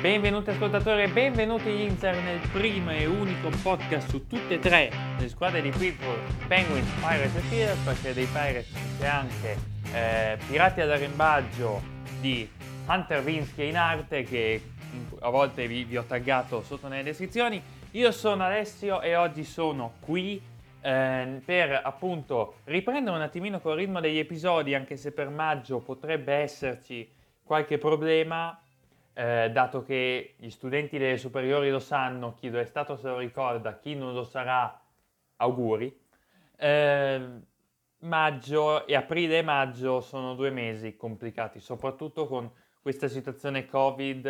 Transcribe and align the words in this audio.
Benvenuti 0.00 0.50
ascoltatori 0.50 1.02
e 1.02 1.08
benvenuti 1.08 1.70
in 1.70 1.80
Inter 1.80 2.22
nel 2.22 2.38
primo 2.52 2.92
e 2.92 3.06
unico 3.06 3.48
podcast 3.60 4.08
su 4.08 4.28
tutte 4.28 4.54
e 4.54 4.58
tre 4.60 4.92
le 5.18 5.28
squadre 5.28 5.60
di 5.60 5.70
Pittsburgh, 5.70 6.46
Penguins, 6.46 6.88
Pirates 7.00 7.34
e 7.34 7.40
Steelers, 7.40 7.78
perché 7.80 8.12
dei 8.14 8.26
Pirates 8.26 8.72
c'è 8.96 9.06
anche 9.08 9.56
eh, 9.92 10.38
Pirati 10.46 10.82
all'arrembaggio 10.82 11.82
di 12.20 12.48
Hunter 12.86 13.24
Vinsky 13.24 13.70
in 13.70 13.76
arte 13.76 14.22
che 14.22 14.62
a 15.18 15.30
volte 15.30 15.66
vi, 15.66 15.82
vi 15.82 15.96
ho 15.96 16.04
taggato 16.04 16.62
sotto 16.62 16.86
nelle 16.86 17.02
descrizioni. 17.02 17.60
Io 17.90 18.12
sono 18.12 18.44
Alessio 18.44 19.00
e 19.00 19.16
oggi 19.16 19.42
sono 19.42 19.94
qui 19.98 20.40
eh, 20.80 21.40
per 21.44 21.80
appunto 21.82 22.58
riprendere 22.66 23.16
un 23.16 23.22
attimino 23.22 23.58
col 23.58 23.74
ritmo 23.74 23.98
degli 23.98 24.18
episodi, 24.18 24.76
anche 24.76 24.96
se 24.96 25.10
per 25.10 25.28
maggio 25.28 25.80
potrebbe 25.80 26.34
esserci 26.34 27.10
qualche 27.42 27.78
problema 27.78 28.56
eh, 29.18 29.50
dato 29.50 29.82
che 29.82 30.34
gli 30.36 30.48
studenti 30.48 30.96
delle 30.96 31.16
superiori 31.16 31.70
lo 31.70 31.80
sanno, 31.80 32.34
chi 32.34 32.50
lo 32.50 32.60
è 32.60 32.64
stato 32.64 32.94
se 32.94 33.08
lo 33.08 33.18
ricorda, 33.18 33.76
chi 33.76 33.96
non 33.96 34.14
lo 34.14 34.22
sarà, 34.22 34.80
auguri. 35.38 35.92
Eh, 36.56 37.28
maggio 37.98 38.86
e 38.86 38.94
aprile 38.94 39.38
e 39.38 39.42
maggio 39.42 40.00
sono 40.00 40.36
due 40.36 40.50
mesi 40.50 40.96
complicati, 40.96 41.58
soprattutto 41.58 42.28
con 42.28 42.48
questa 42.80 43.08
situazione 43.08 43.66
Covid, 43.66 44.24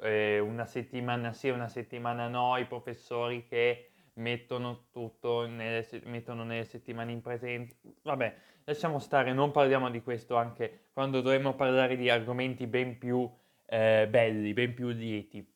eh, 0.00 0.38
una 0.38 0.64
settimana 0.64 1.34
sì, 1.34 1.50
una 1.50 1.68
settimana 1.68 2.26
no, 2.26 2.56
i 2.56 2.64
professori 2.64 3.44
che 3.46 3.90
mettono 4.14 4.86
tutto 4.90 5.46
nelle, 5.46 5.86
mettono 6.04 6.44
nelle 6.44 6.64
settimane 6.64 7.12
in 7.12 7.20
presente. 7.20 7.76
Vabbè, 8.00 8.34
lasciamo 8.64 8.98
stare, 9.00 9.34
non 9.34 9.50
parliamo 9.50 9.90
di 9.90 10.02
questo 10.02 10.36
anche 10.36 10.86
quando 10.94 11.20
dovremmo 11.20 11.54
parlare 11.54 11.98
di 11.98 12.08
argomenti 12.08 12.66
ben 12.66 12.96
più 12.96 13.30
eh, 13.66 14.06
belli, 14.08 14.52
ben 14.52 14.74
più 14.74 14.88
lieti. 14.88 15.46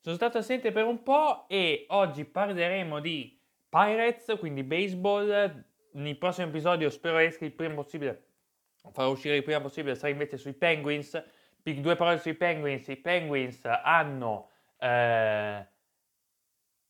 Sono 0.00 0.16
stato 0.16 0.38
assente 0.38 0.72
per 0.72 0.84
un 0.84 1.02
po' 1.02 1.46
e 1.48 1.84
oggi 1.88 2.24
parleremo 2.24 2.98
di 3.00 3.38
Pirates, 3.68 4.36
quindi 4.38 4.64
baseball. 4.64 5.64
Nel 5.92 6.16
prossimo 6.16 6.48
episodio 6.48 6.90
spero 6.90 7.18
esca 7.18 7.44
il 7.44 7.52
prima 7.52 7.74
possibile, 7.74 8.24
farò 8.92 9.10
uscire 9.10 9.36
il 9.36 9.42
prima 9.42 9.60
possibile, 9.60 9.94
sarà 9.94 10.10
invece 10.12 10.36
sui 10.38 10.54
Penguins. 10.54 11.22
Due 11.62 11.96
parole 11.96 12.18
sui 12.18 12.34
Penguins. 12.34 12.88
I 12.88 12.96
Penguins 12.96 13.64
hanno 13.64 14.50
eh, 14.78 15.66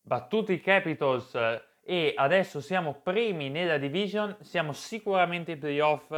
battuto 0.00 0.52
i 0.52 0.60
Capitals 0.60 1.34
e 1.82 2.14
adesso 2.16 2.60
siamo 2.60 2.94
primi 2.94 3.50
nella 3.50 3.76
division, 3.76 4.34
siamo 4.40 4.72
sicuramente 4.72 5.52
ai 5.52 5.58
playoff 5.58 6.10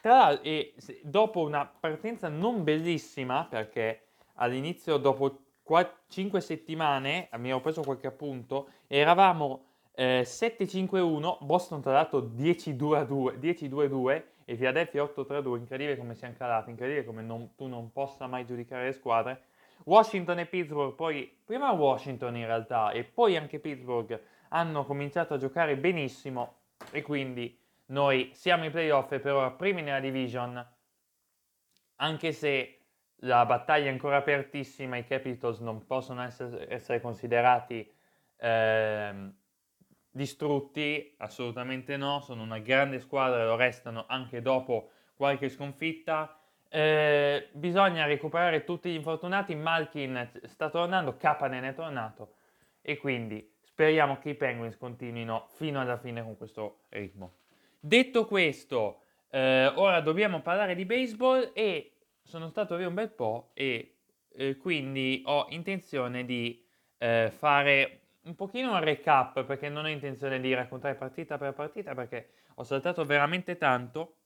tra 0.00 0.16
l'altro, 0.16 0.44
e, 0.44 0.74
dopo 1.02 1.40
una 1.40 1.66
partenza 1.66 2.28
non 2.28 2.64
bellissima, 2.64 3.46
perché 3.48 4.06
all'inizio, 4.34 4.96
dopo 4.96 5.38
4, 5.62 5.96
5 6.08 6.40
settimane, 6.40 7.28
ero 7.30 7.60
preso 7.60 7.82
qualche 7.82 8.06
appunto, 8.06 8.70
eravamo 8.86 9.64
eh, 9.94 10.22
7-5-1, 10.24 11.38
Boston 11.40 11.80
tra 11.80 11.92
l'altro 11.92 12.20
10-2-2 12.20 14.22
e 14.46 14.56
Philadelphia 14.56 15.04
8-3-2, 15.04 15.58
incredibile 15.58 15.96
come 15.96 16.14
siamo 16.14 16.34
calati, 16.36 16.70
incredibile 16.70 17.04
come 17.04 17.22
non, 17.22 17.54
tu 17.54 17.66
non 17.66 17.92
possa 17.92 18.26
mai 18.26 18.46
giudicare 18.46 18.86
le 18.86 18.92
squadre. 18.92 19.42
Washington 19.84 20.40
e 20.40 20.46
Pittsburgh, 20.46 20.94
poi 20.94 21.34
prima 21.44 21.70
Washington 21.72 22.36
in 22.36 22.46
realtà 22.46 22.90
e 22.90 23.04
poi 23.04 23.36
anche 23.36 23.58
Pittsburgh 23.58 24.20
hanno 24.48 24.84
cominciato 24.84 25.34
a 25.34 25.38
giocare 25.38 25.76
benissimo 25.76 26.54
e 26.90 27.02
quindi 27.02 27.59
noi 27.90 28.30
siamo 28.34 28.64
in 28.64 28.70
playoff 28.70 29.12
e 29.12 29.20
per 29.20 29.34
ora 29.34 29.50
primi 29.50 29.82
nella 29.82 30.00
division, 30.00 30.66
anche 31.96 32.32
se 32.32 32.80
la 33.22 33.44
battaglia 33.44 33.86
è 33.86 33.92
ancora 33.92 34.16
apertissima, 34.16 34.96
i 34.96 35.04
Capitals 35.04 35.58
non 35.60 35.86
possono 35.86 36.22
essere, 36.22 36.68
essere 36.70 37.00
considerati 37.00 37.88
eh, 38.38 39.32
distrutti, 40.10 41.14
assolutamente 41.18 41.96
no, 41.96 42.20
sono 42.20 42.42
una 42.42 42.58
grande 42.58 42.98
squadra 43.00 43.44
lo 43.44 43.56
restano 43.56 44.04
anche 44.08 44.40
dopo 44.40 44.90
qualche 45.14 45.48
sconfitta. 45.48 46.34
Eh, 46.68 47.48
bisogna 47.52 48.06
recuperare 48.06 48.62
tutti 48.64 48.90
gli 48.90 48.94
infortunati, 48.94 49.54
Malkin 49.56 50.30
sta 50.44 50.70
tornando, 50.70 51.16
Kapanen 51.16 51.64
è 51.64 51.74
tornato 51.74 52.34
e 52.80 52.96
quindi 52.96 53.56
speriamo 53.62 54.18
che 54.18 54.30
i 54.30 54.34
Penguins 54.36 54.76
continuino 54.76 55.46
fino 55.48 55.80
alla 55.80 55.98
fine 55.98 56.22
con 56.22 56.36
questo 56.36 56.84
ritmo. 56.90 57.39
Detto 57.82 58.26
questo, 58.26 59.04
eh, 59.30 59.72
ora 59.74 60.02
dobbiamo 60.02 60.42
parlare 60.42 60.74
di 60.74 60.84
baseball 60.84 61.52
e 61.54 61.94
sono 62.22 62.50
stato 62.50 62.76
via 62.76 62.86
un 62.86 62.92
bel 62.92 63.08
po' 63.08 63.52
e 63.54 64.00
eh, 64.34 64.58
quindi 64.58 65.22
ho 65.24 65.46
intenzione 65.48 66.26
di 66.26 66.62
eh, 66.98 67.32
fare 67.34 68.00
un 68.24 68.34
pochino 68.34 68.72
un 68.72 68.80
recap 68.84 69.44
perché 69.44 69.70
non 69.70 69.86
ho 69.86 69.88
intenzione 69.88 70.40
di 70.40 70.52
raccontare 70.52 70.94
partita 70.94 71.38
per 71.38 71.54
partita 71.54 71.94
perché 71.94 72.32
ho 72.56 72.64
saltato 72.64 73.06
veramente 73.06 73.56
tanto. 73.56 74.16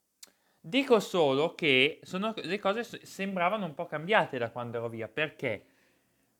Dico 0.58 0.98
solo 0.98 1.54
che 1.54 2.00
sono, 2.02 2.34
le 2.34 2.58
cose 2.58 2.82
sembravano 2.82 3.66
un 3.66 3.74
po' 3.74 3.86
cambiate 3.86 4.36
da 4.36 4.50
quando 4.50 4.78
ero 4.78 4.88
via 4.88 5.06
perché 5.06 5.66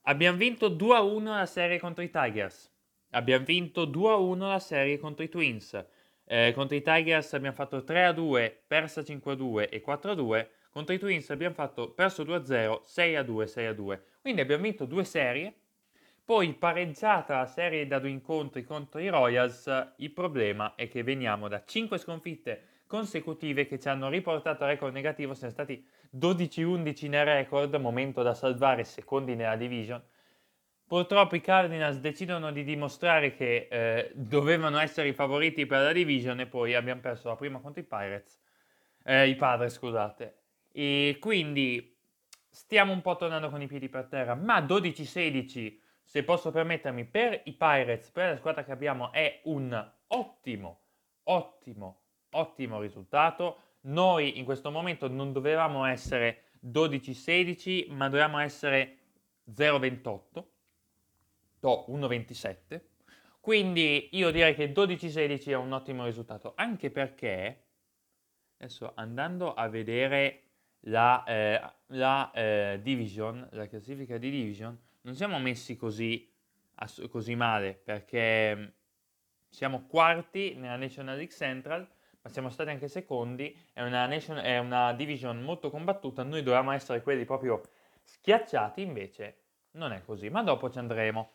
abbiamo 0.02 0.36
vinto 0.36 0.68
2-1 0.68 1.22
la 1.22 1.46
serie 1.46 1.78
contro 1.78 2.02
i 2.02 2.10
Tigers, 2.10 2.72
abbiamo 3.10 3.44
vinto 3.44 3.86
2-1 3.86 4.48
la 4.48 4.58
serie 4.58 4.98
contro 4.98 5.22
i 5.22 5.28
Twins, 5.28 5.92
eh, 6.26 6.52
contro 6.54 6.76
i 6.76 6.82
Tigers 6.82 7.34
abbiamo 7.34 7.54
fatto 7.54 7.84
3 7.84 8.04
a 8.06 8.12
2, 8.12 8.62
persa 8.66 9.04
5 9.04 9.32
a 9.32 9.34
2 9.34 9.68
e 9.68 9.80
4 9.80 10.10
a 10.12 10.14
2. 10.14 10.50
Contro 10.70 10.94
i 10.94 10.98
Twins 10.98 11.30
abbiamo 11.30 11.54
fatto 11.54 11.90
perso 11.90 12.24
2 12.24 12.36
a 12.36 12.44
0, 12.44 12.82
6 12.84 13.16
a 13.16 13.22
2, 13.22 13.46
6 13.46 13.66
a 13.66 13.72
2. 13.72 14.04
Quindi 14.20 14.40
abbiamo 14.40 14.62
vinto 14.62 14.86
due 14.86 15.04
serie. 15.04 15.54
Poi 16.24 16.54
pareggiata 16.54 17.36
la 17.36 17.46
serie 17.46 17.86
da 17.86 17.98
due 17.98 18.08
incontri 18.08 18.64
contro 18.64 18.98
i 18.98 19.08
Royals, 19.08 19.92
il 19.96 20.10
problema 20.10 20.74
è 20.74 20.88
che 20.88 21.02
veniamo 21.02 21.48
da 21.48 21.62
5 21.62 21.98
sconfitte 21.98 22.62
consecutive 22.86 23.66
che 23.66 23.78
ci 23.78 23.88
hanno 23.88 24.08
riportato 24.08 24.64
a 24.64 24.68
record 24.68 24.94
negativo, 24.94 25.34
siamo 25.34 25.52
stati 25.52 25.86
12-11 26.16 27.08
nel 27.10 27.24
record, 27.26 27.74
momento 27.74 28.22
da 28.22 28.32
salvare 28.32 28.84
secondi 28.84 29.34
nella 29.34 29.56
division. 29.56 30.02
Purtroppo 30.86 31.34
i 31.34 31.40
Cardinals 31.40 31.96
decidono 31.96 32.52
di 32.52 32.62
dimostrare 32.62 33.34
che 33.34 33.68
eh, 33.70 34.10
dovevano 34.14 34.78
essere 34.78 35.08
i 35.08 35.14
favoriti 35.14 35.64
per 35.64 35.80
la 35.80 35.92
division 35.92 36.40
e 36.40 36.46
poi 36.46 36.74
abbiamo 36.74 37.00
perso 37.00 37.28
la 37.28 37.36
prima 37.36 37.58
contro 37.58 37.80
i 37.80 37.84
Pirates, 37.84 38.38
eh, 39.02 39.28
i 39.28 39.34
Padres 39.34 39.72
scusate. 39.72 40.36
E 40.72 41.16
quindi 41.20 41.96
stiamo 42.50 42.92
un 42.92 43.00
po' 43.00 43.16
tornando 43.16 43.48
con 43.48 43.62
i 43.62 43.66
piedi 43.66 43.88
per 43.88 44.04
terra, 44.06 44.34
ma 44.34 44.60
12-16, 44.60 45.78
se 46.02 46.22
posso 46.22 46.50
permettermi, 46.50 47.06
per 47.06 47.40
i 47.44 47.54
Pirates, 47.54 48.10
per 48.10 48.30
la 48.32 48.36
squadra 48.36 48.62
che 48.62 48.72
abbiamo, 48.72 49.10
è 49.10 49.40
un 49.44 49.92
ottimo, 50.08 50.80
ottimo, 51.24 52.00
ottimo 52.32 52.80
risultato. 52.80 53.58
Noi 53.82 54.38
in 54.38 54.44
questo 54.44 54.70
momento 54.70 55.08
non 55.08 55.32
dovevamo 55.32 55.86
essere 55.86 56.42
12-16, 56.62 57.90
ma 57.90 58.10
dovevamo 58.10 58.38
essere 58.38 58.98
0-28 59.50 60.52
do 61.64 61.86
1,27. 61.88 62.82
Quindi 63.40 64.10
io 64.12 64.30
direi 64.30 64.54
che 64.54 64.70
12-16 64.70 65.48
è 65.48 65.54
un 65.54 65.72
ottimo 65.72 66.04
risultato, 66.04 66.52
anche 66.56 66.90
perché 66.90 67.62
adesso 68.58 68.92
andando 68.94 69.54
a 69.54 69.66
vedere 69.68 70.42
la, 70.80 71.24
eh, 71.24 71.60
la 71.86 72.30
eh, 72.32 72.80
division, 72.82 73.48
la 73.52 73.66
classifica 73.66 74.18
di 74.18 74.30
division, 74.30 74.78
non 75.02 75.14
siamo 75.14 75.38
messi 75.38 75.76
così, 75.76 76.30
ass- 76.76 77.08
così 77.08 77.34
male, 77.34 77.74
perché 77.74 78.56
mm, 78.56 78.64
siamo 79.48 79.86
quarti 79.86 80.54
nella 80.56 80.76
National 80.76 81.16
League 81.16 81.34
Central, 81.34 81.86
ma 82.20 82.30
siamo 82.30 82.50
stati 82.50 82.70
anche 82.70 82.88
secondi, 82.88 83.58
è 83.72 83.82
una, 83.82 84.06
nation- 84.06 84.38
è 84.38 84.58
una 84.58 84.92
division 84.92 85.42
molto 85.42 85.70
combattuta, 85.70 86.22
noi 86.22 86.42
dovevamo 86.42 86.72
essere 86.72 87.02
quelli 87.02 87.24
proprio 87.24 87.62
schiacciati, 88.02 88.82
invece 88.82 89.38
non 89.72 89.92
è 89.92 90.02
così, 90.04 90.28
ma 90.28 90.42
dopo 90.42 90.70
ci 90.70 90.78
andremo. 90.78 91.33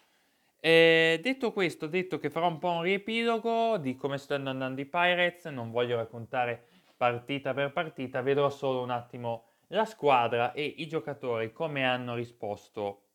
E 0.60 1.20
detto 1.22 1.54
questo, 1.54 1.88
detto 1.88 2.20
che 2.20 2.30
farò 2.30 2.48
un 2.48 2.60
po' 2.60 2.72
un 2.72 2.82
riepilogo 2.82 3.78
di 3.78 3.96
come 3.96 4.18
stanno 4.18 4.50
andando 4.50 4.82
i 4.82 4.86
Pirates, 4.86 5.46
non 5.46 5.72
voglio 5.72 5.96
raccontare 5.96 6.66
partita 6.98 7.54
per 7.54 7.72
partita, 7.72 8.22
vedrò 8.22 8.50
solo 8.50 8.82
un 8.82 8.90
attimo 8.90 9.46
la 9.68 9.86
squadra 9.86 10.52
e 10.52 10.66
i 10.66 10.88
giocatori 10.88 11.54
come 11.54 11.86
hanno 11.86 12.16
risposto 12.16 13.06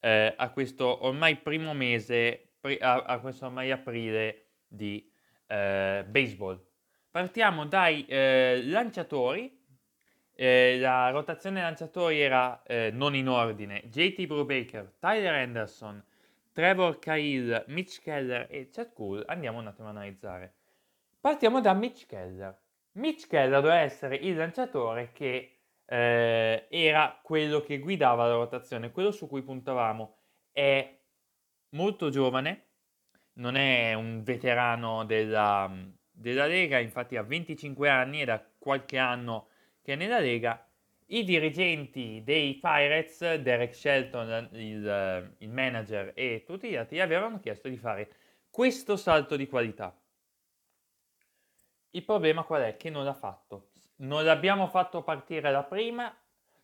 eh, 0.00 0.34
a 0.36 0.50
questo 0.50 1.04
ormai 1.04 1.36
primo 1.36 1.74
mese, 1.74 2.54
a, 2.80 2.94
a 3.02 3.18
questo 3.20 3.46
ormai 3.46 3.70
aprile 3.70 4.46
di 4.66 5.10
eh, 5.46 6.04
baseball. 6.08 6.64
Partiamo 7.10 7.66
dai 7.66 8.06
eh, 8.06 8.62
lanciatori. 8.64 9.60
Eh, 10.34 10.78
la 10.80 11.10
rotazione 11.10 11.60
lanciatori 11.60 12.20
era 12.20 12.62
eh, 12.62 12.90
non 12.90 13.14
in 13.14 13.28
ordine. 13.28 13.82
JT 13.84 14.24
Brubaker, 14.26 14.94
Tyler 14.98 15.34
Anderson, 15.34 16.02
Trevor 16.52 16.98
Cahill, 16.98 17.64
Mitch 17.68 18.02
Keller 18.02 18.46
e 18.50 18.68
Chad 18.70 18.92
Cool, 18.92 19.24
andiamo 19.26 19.58
un 19.58 19.66
attimo 19.66 19.88
a 19.88 19.90
analizzare. 19.90 20.54
Partiamo 21.18 21.60
da 21.60 21.72
Mitch 21.72 22.06
Keller. 22.06 22.58
Mitch 22.92 23.26
Keller 23.26 23.60
doveva 23.60 23.78
essere 23.80 24.16
il 24.16 24.36
lanciatore 24.36 25.12
che 25.12 25.60
eh, 25.86 26.66
era 26.68 27.18
quello 27.22 27.60
che 27.60 27.78
guidava 27.78 28.26
la 28.26 28.34
rotazione, 28.34 28.90
quello 28.90 29.12
su 29.12 29.28
cui 29.28 29.42
puntavamo. 29.42 30.16
È 30.50 30.98
molto 31.70 32.10
giovane, 32.10 32.66
non 33.34 33.56
è 33.56 33.94
un 33.94 34.22
veterano 34.22 35.04
della, 35.04 35.70
della 36.10 36.46
Lega, 36.46 36.78
infatti 36.78 37.16
ha 37.16 37.22
25 37.22 37.88
anni 37.88 38.20
e 38.20 38.24
da 38.26 38.44
qualche 38.58 38.98
anno 38.98 39.48
che 39.80 39.94
è 39.94 39.96
nella 39.96 40.18
Lega. 40.18 40.66
I 41.12 41.24
dirigenti 41.24 42.22
dei 42.24 42.54
Pirates, 42.54 43.34
Derek 43.34 43.74
Shelton, 43.74 44.48
il, 44.52 45.34
il 45.36 45.50
manager 45.50 46.12
e 46.14 46.42
tutti 46.46 46.70
gli 46.70 46.74
altri, 46.74 47.00
avevano 47.00 47.38
chiesto 47.38 47.68
di 47.68 47.76
fare 47.76 48.10
questo 48.48 48.96
salto 48.96 49.36
di 49.36 49.46
qualità. 49.46 49.94
Il 51.90 52.02
problema 52.02 52.44
qual 52.44 52.62
è? 52.62 52.76
Che 52.78 52.88
non 52.88 53.04
l'ha 53.04 53.12
fatto. 53.12 53.72
Non 53.96 54.24
l'abbiamo 54.24 54.68
fatto 54.68 55.02
partire 55.02 55.50
la 55.50 55.64
prima, 55.64 56.16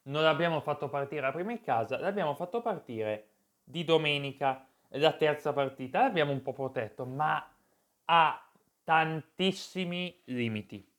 non 0.05 0.23
l'abbiamo 0.23 0.61
fatto 0.61 0.89
partire 0.89 1.21
la 1.21 1.33
prima 1.33 1.53
in 1.53 1.61
casa, 1.61 1.99
l'abbiamo 1.99 2.35
fatto 2.35 2.63
partire 2.63 3.29
di 3.63 3.85
domenica, 3.85 4.67
la 4.93 5.13
terza 5.13 5.53
partita. 5.53 6.01
L'abbiamo 6.01 6.33
un 6.33 6.41
po' 6.41 6.55
protetto, 6.55 7.05
ma 7.05 7.55
ha 8.07 8.51
tantissimi 8.83 10.23
limiti. 10.25 10.91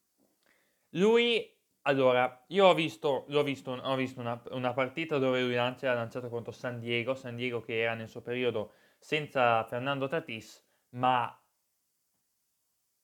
Lui, 0.90 1.58
allora, 1.84 2.44
io 2.48 2.66
ho 2.66 2.74
visto, 2.74 3.26
visto, 3.44 3.72
ho 3.72 3.96
visto 3.96 4.20
una, 4.20 4.42
una 4.52 4.74
partita 4.74 5.18
dove 5.18 5.42
lui 5.42 5.56
lancia, 5.56 5.92
ha 5.92 5.96
lanciato 5.96 6.30
contro 6.30 6.52
San 6.52 6.80
Diego, 6.80 7.16
San 7.16 7.36
Diego 7.36 7.62
che 7.62 7.82
era 7.82 7.94
nel 7.94 8.10
suo 8.10 8.22
periodo 8.22 8.74
senza 9.00 9.64
Fernando 9.64 10.08
Tatis, 10.08 10.64
ma 10.90 11.34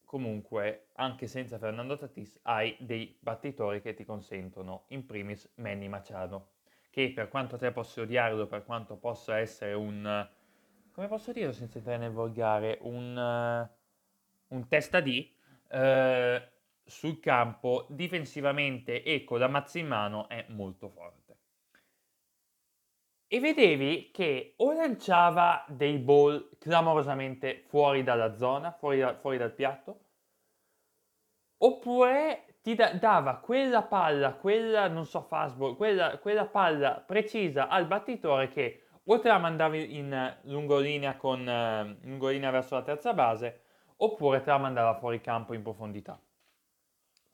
comunque 0.04 0.90
anche 0.96 1.28
senza 1.28 1.58
Fernando 1.58 1.98
Tatis 1.98 2.40
hai 2.44 2.76
dei 2.80 3.18
battitori 3.20 3.82
che 3.82 3.94
ti 3.94 4.04
consentono, 4.04 4.86
in 4.90 5.06
primis 5.06 5.52
Manny 5.56 5.88
Machado, 5.88 6.52
che 6.90 7.12
per 7.12 7.30
quanto 7.30 7.58
te 7.58 7.72
possa 7.72 8.02
odiarlo, 8.02 8.46
per 8.46 8.66
quanto 8.66 8.98
possa 8.98 9.40
essere 9.40 9.74
un, 9.74 10.30
come 10.92 11.08
posso 11.08 11.32
dire 11.32 11.54
senza 11.54 11.78
entrare 11.78 12.00
nel 12.00 12.12
volgare, 12.12 12.78
un, 12.82 13.70
un 14.48 14.68
testa 14.68 15.00
di, 15.00 15.34
eh, 15.70 16.50
sul 16.86 17.20
campo 17.20 17.86
difensivamente 17.90 19.04
e 19.04 19.24
con 19.24 19.40
la 19.40 19.48
mazza 19.48 19.80
in 19.80 19.88
mano 19.88 20.30
è 20.30 20.46
molto 20.50 20.90
forte. 20.90 21.38
E 23.28 23.40
vedevi 23.40 24.10
che 24.12 24.56
o 24.58 24.72
lanciava 24.74 25.64
dei 25.68 26.00
ball 26.00 26.58
clamorosamente 26.58 27.62
fuori 27.68 28.02
dalla 28.02 28.34
zona, 28.34 28.72
fuori, 28.72 28.98
da, 28.98 29.16
fuori 29.20 29.38
dal 29.38 29.54
piatto, 29.54 30.00
oppure 31.58 32.60
ti 32.62 32.76
da- 32.76 32.94
dava 32.94 33.38
quella 33.38 33.84
palla, 33.84 34.34
quella, 34.36 34.88
non 34.88 35.06
so, 35.06 35.22
fastball, 35.22 35.76
quella, 35.76 36.18
quella 36.20 36.46
palla 36.46 37.04
precisa 37.06 37.68
al 37.68 37.86
battitore 37.88 38.48
che 38.48 38.84
o 39.04 39.20
te 39.20 39.28
la 39.28 39.38
mandavi 39.38 39.98
in 39.98 40.38
lungolinea, 40.44 41.16
con, 41.18 41.48
eh, 41.48 41.98
lungolinea 42.04 42.50
verso 42.52 42.76
la 42.76 42.82
terza 42.84 43.14
base, 43.14 43.62
oppure 43.98 44.42
te 44.42 44.50
la 44.50 44.58
mandava 44.58 44.96
fuori 44.96 45.22
campo 45.22 45.54
in 45.54 45.62
profondità. 45.62 46.20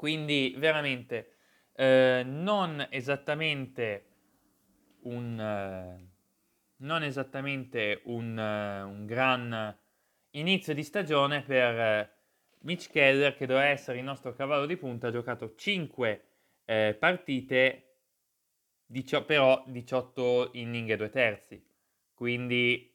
Quindi 0.01 0.56
veramente 0.57 1.36
eh, 1.75 2.24
non 2.25 2.88
esattamente 2.89 4.06
un, 5.01 5.39
eh, 5.39 6.09
non 6.77 7.03
esattamente 7.03 8.01
un, 8.06 8.36
eh, 8.36 8.81
un, 8.81 9.06
gran 9.06 9.77
inizio 10.31 10.74
di 10.74 10.81
stagione 10.81 11.44
per 11.44 11.80
eh, 11.80 12.12
Mitch 12.62 12.89
Keller 12.89 13.36
che 13.36 13.45
doveva 13.45 13.68
essere 13.68 14.00
il 14.00 14.03
nostro 14.03 14.33
cavallo 14.33 14.65
di 14.65 14.75
punta, 14.75 15.09
ha 15.09 15.12
giocato 15.12 15.53
5 15.53 16.25
eh, 16.65 16.98
partite, 17.00 17.98
dicio- 18.88 19.24
però 19.24 19.63
18 19.68 20.50
inning 20.53 20.89
e 20.89 20.98
2 20.98 21.09
terzi, 21.12 21.63
quindi 22.15 22.92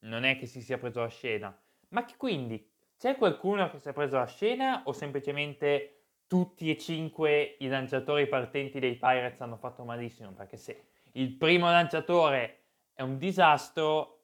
non 0.00 0.24
è 0.24 0.36
che 0.36 0.44
si 0.44 0.60
sia 0.60 0.76
preso 0.76 1.00
la 1.00 1.08
scena. 1.08 1.58
Ma 1.88 2.04
che 2.04 2.16
quindi 2.18 2.62
c'è 2.98 3.16
qualcuno 3.16 3.70
che 3.70 3.78
si 3.78 3.88
è 3.88 3.94
preso 3.94 4.18
la 4.18 4.26
scena 4.26 4.82
o 4.84 4.92
semplicemente 4.92 5.95
tutti 6.26 6.70
e 6.70 6.76
cinque 6.78 7.56
i 7.60 7.68
lanciatori 7.68 8.26
partenti 8.26 8.78
dei 8.78 8.96
Pirates 8.96 9.40
hanno 9.40 9.56
fatto 9.56 9.84
malissimo? 9.84 10.32
Perché 10.32 10.56
se 10.56 10.84
il 11.12 11.32
primo 11.32 11.70
lanciatore 11.70 12.64
è 12.92 13.02
un 13.02 13.18
disastro, 13.18 14.16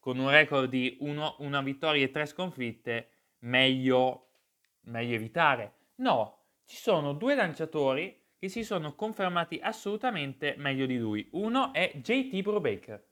con 0.00 0.18
un 0.18 0.30
record 0.30 0.68
di 0.68 0.96
uno, 1.00 1.36
una 1.40 1.60
vittoria 1.60 2.04
e 2.04 2.10
tre 2.10 2.26
sconfitte, 2.26 3.10
meglio, 3.40 4.28
meglio 4.82 5.14
evitare. 5.14 5.74
No, 5.96 6.44
ci 6.64 6.76
sono 6.76 7.12
due 7.12 7.34
lanciatori 7.34 8.18
che 8.38 8.48
si 8.48 8.62
sono 8.62 8.94
confermati 8.94 9.58
assolutamente 9.60 10.54
meglio 10.58 10.86
di 10.86 10.96
lui. 10.96 11.28
Uno 11.32 11.72
è 11.72 11.92
JT 11.96 12.40
Brubaker. 12.40 13.04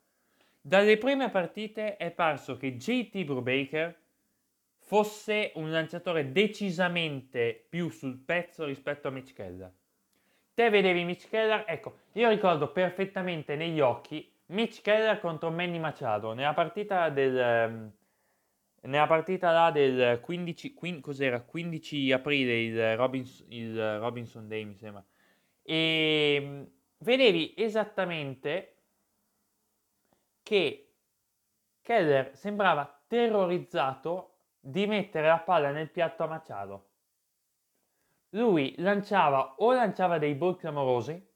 Dalle 0.61 0.99
prime 0.99 1.31
partite 1.31 1.97
è 1.97 2.11
parso 2.11 2.57
che 2.57 2.77
JT 2.77 3.25
Brubaker 3.25 4.05
fosse 4.87 5.51
un 5.57 5.73
lanciatore 5.73 6.31
decisamente 6.31 7.67
più 7.69 7.89
sul 7.89 8.19
pezzo 8.19 8.65
rispetto 8.65 9.09
a 9.09 9.11
Mitch 9.11 9.33
Keller. 9.33 9.73
Te 10.55 10.71
vedevi 10.71 11.03
Mitch 11.03 11.29
Keller, 11.29 11.65
ecco, 11.67 11.97
io 12.13 12.29
ricordo 12.29 12.71
perfettamente 12.71 13.57
negli 13.57 13.81
occhi 13.81 14.33
Mitch 14.47 14.83
Keller 14.83 15.19
contro 15.19 15.51
Manny 15.51 15.79
Machado 15.79 16.33
nella 16.33 16.55
partita 16.55 17.09
del... 17.11 17.69
Um, 17.69 17.93
nella 18.83 19.09
partita 19.09 19.51
là 19.51 19.73
del 19.73 20.21
15, 20.21 20.73
15, 20.73 21.03
cos'era? 21.03 21.41
15 21.41 22.13
aprile, 22.13 22.63
il, 22.63 22.97
Robins, 22.97 23.45
il 23.49 23.99
Robinson 23.99 24.47
Day 24.47 24.65
mi 24.65 24.77
sembra. 24.77 25.05
E 25.63 26.39
ehm, 26.41 26.71
vedevi 26.99 27.53
esattamente 27.57 28.77
che 30.45 30.93
Keller 31.83 32.37
sembrava 32.37 33.03
terrorizzato 33.09 34.36
di 34.67 34.87
mettere 34.87 35.29
la 35.29 35.39
palla 35.39 35.71
nel 35.71 35.91
piatto 35.91 36.25
a 36.25 36.27
Machado 36.27 36.89
lui 38.37 38.75
lanciava 38.79 39.55
o 39.59 39.73
lanciava 39.73 40.19
dei 40.19 40.35
ball 40.35 40.57
clamorosi, 40.57 41.35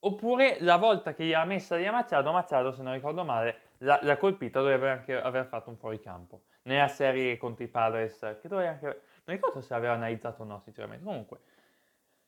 oppure 0.00 0.58
la 0.60 0.76
volta 0.76 1.14
che 1.14 1.24
gli 1.24 1.32
ha 1.32 1.44
messa 1.44 1.76
a 1.76 1.90
Machado, 1.90 2.32
Machado, 2.32 2.72
se 2.72 2.82
non 2.82 2.92
ricordo 2.92 3.24
male, 3.24 3.72
l'ha, 3.78 3.98
l'ha 4.02 4.16
colpita, 4.16 4.60
doveva 4.60 4.92
anche 4.92 5.20
aver 5.20 5.46
fatto 5.46 5.70
un 5.70 5.76
fuoricampo. 5.76 6.44
Nella 6.62 6.88
serie 6.88 7.36
contro 7.36 7.64
i 7.64 7.68
Padres, 7.68 8.18
che 8.40 8.48
doveva 8.48 8.70
anche... 8.70 8.86
Non 9.24 9.36
ricordo 9.36 9.60
se 9.60 9.74
aveva 9.74 9.94
analizzato 9.94 10.42
o 10.42 10.44
no, 10.44 10.60
sinceramente. 10.60 11.04
Comunque, 11.04 11.40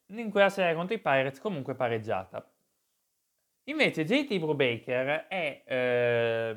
in 0.06 0.30
quella 0.30 0.48
serie 0.48 0.74
contro 0.74 0.94
i 0.94 1.00
Pirates, 1.00 1.40
comunque 1.40 1.74
pareggiata. 1.74 2.48
Invece 3.64 4.04
JT 4.04 4.38
Brubaker 4.38 5.26
è 5.26 5.62
eh, 5.66 6.56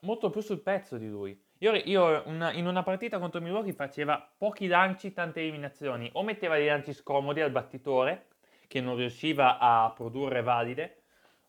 molto 0.00 0.30
più 0.30 0.40
sul 0.40 0.60
pezzo 0.60 0.96
di 0.96 1.08
lui. 1.08 1.43
Io, 1.64 1.72
io 1.72 2.22
una, 2.26 2.52
in 2.52 2.66
una 2.66 2.82
partita 2.82 3.18
contro 3.18 3.40
Milwaukee 3.40 3.72
faceva 3.72 4.18
pochi 4.36 4.66
lanci, 4.66 5.14
tante 5.14 5.40
eliminazioni, 5.40 6.10
o 6.12 6.22
metteva 6.22 6.56
dei 6.56 6.66
lanci 6.66 6.92
scomodi 6.92 7.40
al 7.40 7.50
battitore 7.50 8.26
che 8.66 8.82
non 8.82 8.96
riusciva 8.96 9.56
a 9.58 9.90
produrre 9.92 10.42
valide, 10.42 11.04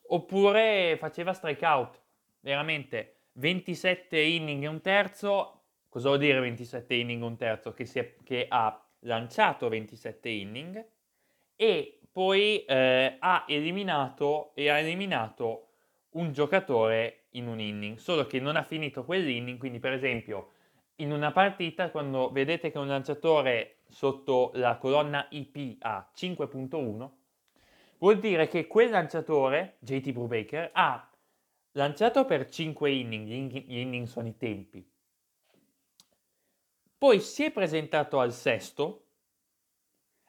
oppure 0.08 0.96
faceva 0.98 1.34
strikeout. 1.34 2.02
Veramente 2.40 3.16
27 3.34 4.18
inning 4.18 4.64
e 4.64 4.68
un 4.68 4.80
terzo. 4.80 5.64
Cosa 5.90 6.08
vuol 6.08 6.20
dire 6.20 6.40
27 6.40 6.94
inning 6.94 7.22
e 7.22 7.26
un 7.26 7.36
terzo? 7.36 7.74
Che, 7.74 7.90
è, 7.92 8.16
che 8.24 8.46
ha 8.48 8.82
lanciato 9.00 9.68
27 9.68 10.30
inning 10.30 10.86
e 11.58 12.00
poi 12.10 12.64
eh, 12.64 13.18
ha 13.20 13.44
eliminato 13.50 14.54
e 14.56 14.70
ha 14.70 14.78
eliminato 14.78 15.68
un 16.12 16.32
giocatore 16.32 17.25
in 17.38 17.48
un 17.48 17.60
inning, 17.60 17.98
solo 17.98 18.26
che 18.26 18.40
non 18.40 18.56
ha 18.56 18.64
finito 18.64 19.04
quell'inning, 19.04 19.58
quindi 19.58 19.80
per 19.80 19.94
esempio 19.94 20.52
in 20.98 21.12
una 21.12 21.32
partita 21.32 21.92
quando 21.92 22.30
vedete 22.32 22.72
che 22.72 22.78
un 22.78 22.88
lanciatore 22.88 23.80
sotto 23.88 24.52
la 24.56 24.78
colonna 24.78 25.28
IP 25.30 25.78
ha 25.80 26.10
5.1, 26.16 27.10
vuol 27.98 28.20
dire 28.20 28.48
che 28.48 28.68
quel 28.68 28.90
lanciatore, 28.90 29.78
JT 29.80 30.12
Brubaker, 30.12 30.70
ha 30.74 31.10
lanciato 31.72 32.26
per 32.26 32.50
5 32.50 32.92
inning, 32.92 33.52
gli 33.66 33.78
inning 33.78 34.08
sono 34.08 34.28
i 34.28 34.38
tempi, 34.38 34.90
poi 36.98 37.20
si 37.20 37.44
è 37.44 37.52
presentato 37.52 38.20
al 38.20 38.32
sesto, 38.32 39.02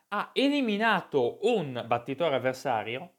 ha 0.08 0.30
eliminato 0.32 1.38
un 1.42 1.84
battitore 1.86 2.34
avversario, 2.34 3.12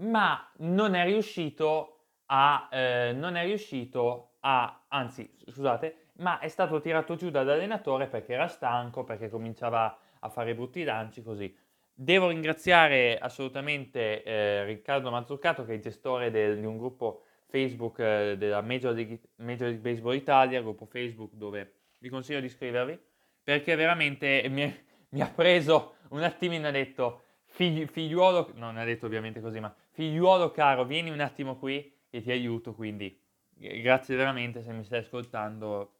ma 0.00 0.50
non 0.58 0.94
è 0.94 1.04
riuscito 1.04 1.99
a, 2.32 2.68
eh, 2.70 3.12
non 3.12 3.36
è 3.36 3.44
riuscito 3.44 4.34
a, 4.40 4.84
anzi 4.88 5.28
scusate, 5.46 6.10
ma 6.18 6.38
è 6.38 6.48
stato 6.48 6.80
tirato 6.80 7.16
giù 7.16 7.30
dall'allenatore 7.30 8.06
perché 8.06 8.34
era 8.34 8.46
stanco, 8.46 9.04
perché 9.04 9.28
cominciava 9.28 9.98
a 10.20 10.28
fare 10.28 10.54
brutti 10.54 10.84
lanci 10.84 11.22
così. 11.22 11.54
Devo 11.92 12.28
ringraziare 12.28 13.18
assolutamente 13.18 14.22
eh, 14.22 14.64
Riccardo 14.64 15.10
Mazzuccato 15.10 15.64
che 15.64 15.72
è 15.72 15.74
il 15.74 15.82
gestore 15.82 16.30
del, 16.30 16.58
di 16.58 16.64
un 16.64 16.78
gruppo 16.78 17.24
Facebook 17.48 17.98
eh, 17.98 18.36
della 18.38 18.62
Major 18.62 18.94
League, 18.94 19.20
Major 19.36 19.68
League, 19.68 19.80
Baseball 19.80 20.14
Italia, 20.14 20.62
gruppo 20.62 20.86
Facebook 20.86 21.32
dove 21.34 21.74
vi 21.98 22.08
consiglio 22.08 22.40
di 22.40 22.46
iscrivervi 22.46 22.98
perché 23.42 23.74
veramente 23.74 24.46
mi, 24.48 24.72
mi 25.10 25.20
ha 25.20 25.30
preso 25.34 25.96
un 26.10 26.22
attimino 26.22 26.66
e 26.66 26.68
ha 26.68 26.72
detto 26.72 27.22
figli, 27.44 27.86
figliuolo, 27.86 28.52
non 28.54 28.76
ha 28.76 28.84
detto 28.84 29.06
ovviamente 29.06 29.40
così, 29.40 29.58
ma 29.58 29.74
figliuolo 29.90 30.52
caro, 30.52 30.84
vieni 30.84 31.10
un 31.10 31.20
attimo 31.20 31.56
qui 31.56 31.98
e 32.10 32.20
ti 32.20 32.30
aiuto, 32.30 32.74
quindi 32.74 33.18
grazie 33.54 34.16
veramente 34.16 34.62
se 34.62 34.72
mi 34.72 34.84
stai 34.84 35.00
ascoltando. 35.00 35.94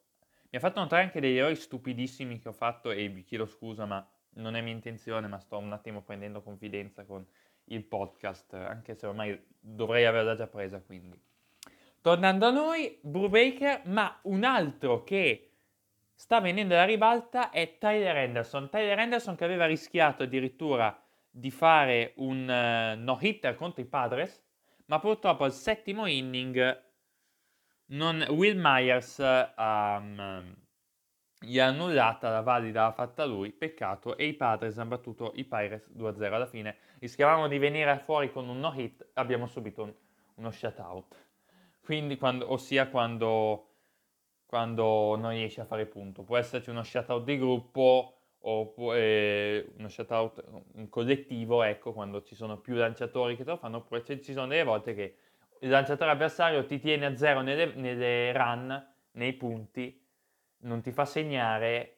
Mi 0.50 0.58
ha 0.58 0.60
fatto 0.60 0.80
notare 0.80 1.02
anche 1.02 1.20
degli 1.20 1.36
errori 1.36 1.54
stupidissimi 1.54 2.38
che 2.40 2.48
ho 2.48 2.52
fatto 2.52 2.90
e 2.90 3.08
vi 3.08 3.22
chiedo 3.22 3.46
scusa, 3.46 3.86
ma 3.86 4.04
non 4.34 4.56
è 4.56 4.60
mia 4.60 4.72
intenzione, 4.72 5.28
ma 5.28 5.38
sto 5.38 5.58
un 5.58 5.72
attimo 5.72 6.02
prendendo 6.02 6.42
confidenza 6.42 7.04
con 7.04 7.24
il 7.66 7.84
podcast, 7.84 8.54
anche 8.54 8.94
se 8.94 9.06
ormai 9.06 9.40
dovrei 9.60 10.04
averla 10.04 10.34
già 10.34 10.48
presa, 10.48 10.80
quindi. 10.80 11.20
Tornando 12.00 12.46
a 12.46 12.50
noi, 12.50 12.98
Brubaker, 13.00 13.82
ma 13.84 14.18
un 14.22 14.42
altro 14.42 15.04
che 15.04 15.50
sta 16.14 16.40
venendo 16.40 16.74
alla 16.74 16.84
ribalta 16.84 17.50
è 17.50 17.76
Tyler 17.78 18.16
Anderson. 18.16 18.70
Tyler 18.70 18.98
Anderson 18.98 19.36
che 19.36 19.44
aveva 19.44 19.66
rischiato 19.66 20.24
addirittura 20.24 21.00
di 21.30 21.50
fare 21.50 22.14
un 22.16 22.40
uh, 22.40 23.00
no-hitter 23.00 23.54
contro 23.54 23.82
i 23.82 23.86
Padres, 23.86 24.42
ma 24.90 24.98
purtroppo 24.98 25.44
al 25.44 25.52
settimo 25.52 26.06
inning 26.06 26.88
non, 27.92 28.26
Will 28.30 28.58
Myers 28.58 29.18
um, 29.56 30.56
gli 31.38 31.58
ha 31.60 31.66
annullata 31.66 32.28
la 32.28 32.40
valida 32.40 32.90
fatta 32.92 33.24
lui, 33.24 33.52
peccato, 33.52 34.16
e 34.16 34.26
i 34.26 34.34
Padres 34.34 34.78
hanno 34.78 34.90
battuto 34.90 35.32
i 35.36 35.44
Pirates 35.44 35.90
2-0 35.96 36.32
alla 36.32 36.46
fine. 36.46 36.76
Rischiavamo 36.98 37.46
di 37.46 37.58
venire 37.58 37.98
fuori 38.00 38.32
con 38.32 38.48
un 38.48 38.58
no-hit, 38.58 39.10
abbiamo 39.14 39.46
subito 39.46 39.84
un, 39.84 39.94
uno 40.34 40.50
shutout. 40.50 41.16
Quindi, 41.80 42.16
quando, 42.16 42.52
ossia 42.52 42.88
quando, 42.88 43.76
quando 44.44 45.16
non 45.16 45.30
riesci 45.30 45.60
a 45.60 45.64
fare 45.64 45.86
punto. 45.86 46.22
Può 46.24 46.36
esserci 46.36 46.70
uno 46.70 46.82
shutout 46.82 47.24
di 47.24 47.38
gruppo 47.38 48.19
o 48.42 48.74
eh, 48.94 49.70
uno 49.76 49.88
shutout 49.88 50.88
collettivo, 50.88 51.62
ecco, 51.62 51.92
quando 51.92 52.22
ci 52.22 52.34
sono 52.34 52.58
più 52.58 52.74
lanciatori 52.74 53.36
che 53.36 53.44
te 53.44 53.50
lo 53.50 53.56
fanno, 53.56 53.78
oppure 53.78 54.02
ci 54.04 54.32
sono 54.32 54.46
delle 54.46 54.64
volte 54.64 54.94
che 54.94 55.16
il 55.60 55.68
lanciatore 55.68 56.10
avversario 56.10 56.64
ti 56.64 56.78
tiene 56.78 57.06
a 57.06 57.16
zero 57.16 57.42
nelle, 57.42 57.74
nelle 57.74 58.32
run, 58.32 58.88
nei 59.12 59.34
punti, 59.34 60.02
non 60.62 60.80
ti 60.80 60.90
fa 60.92 61.04
segnare 61.04 61.96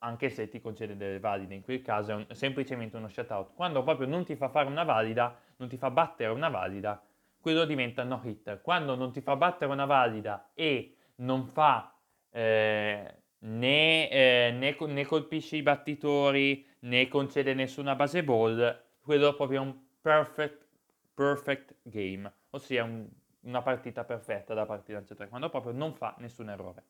anche 0.00 0.28
se 0.28 0.48
ti 0.48 0.60
concede 0.60 0.96
delle 0.96 1.18
valide, 1.18 1.54
in 1.54 1.62
quel 1.62 1.80
caso 1.82 2.12
è 2.12 2.14
un, 2.14 2.26
semplicemente 2.32 2.96
uno 2.96 3.08
shutout. 3.08 3.54
Quando 3.54 3.82
proprio 3.82 4.06
non 4.06 4.24
ti 4.24 4.36
fa 4.36 4.48
fare 4.48 4.68
una 4.68 4.84
valida, 4.84 5.36
non 5.56 5.68
ti 5.68 5.76
fa 5.76 5.90
battere 5.90 6.30
una 6.30 6.48
valida, 6.48 7.02
quello 7.40 7.64
diventa 7.64 8.04
no 8.04 8.20
hitter. 8.22 8.60
Quando 8.60 8.94
non 8.94 9.12
ti 9.12 9.20
fa 9.20 9.36
battere 9.36 9.72
una 9.72 9.86
valida 9.86 10.50
e 10.54 10.96
non 11.16 11.46
fa 11.46 11.94
eh, 12.30 13.14
né, 13.46 14.08
eh, 14.08 14.50
né, 14.52 14.76
né, 14.78 15.04
colpisce 15.04 15.56
i 15.56 15.62
battitori 15.62 16.66
né 16.80 17.08
concede 17.08 17.54
nessuna 17.54 17.94
base 17.94 18.22
ball, 18.22 18.82
quello 19.00 19.30
è 19.30 19.34
proprio 19.34 19.62
un 19.62 19.74
perfect, 20.00 20.66
perfect 21.14 21.76
game, 21.82 22.30
ossia 22.50 22.84
un, 22.84 23.08
una 23.40 23.62
partita 23.62 24.04
perfetta 24.04 24.54
da 24.54 24.66
parte 24.66 24.86
del 24.86 24.96
lanciatore, 24.96 25.28
quando 25.28 25.48
proprio 25.48 25.72
non 25.72 25.94
fa 25.94 26.14
nessun 26.18 26.50
errore. 26.50 26.84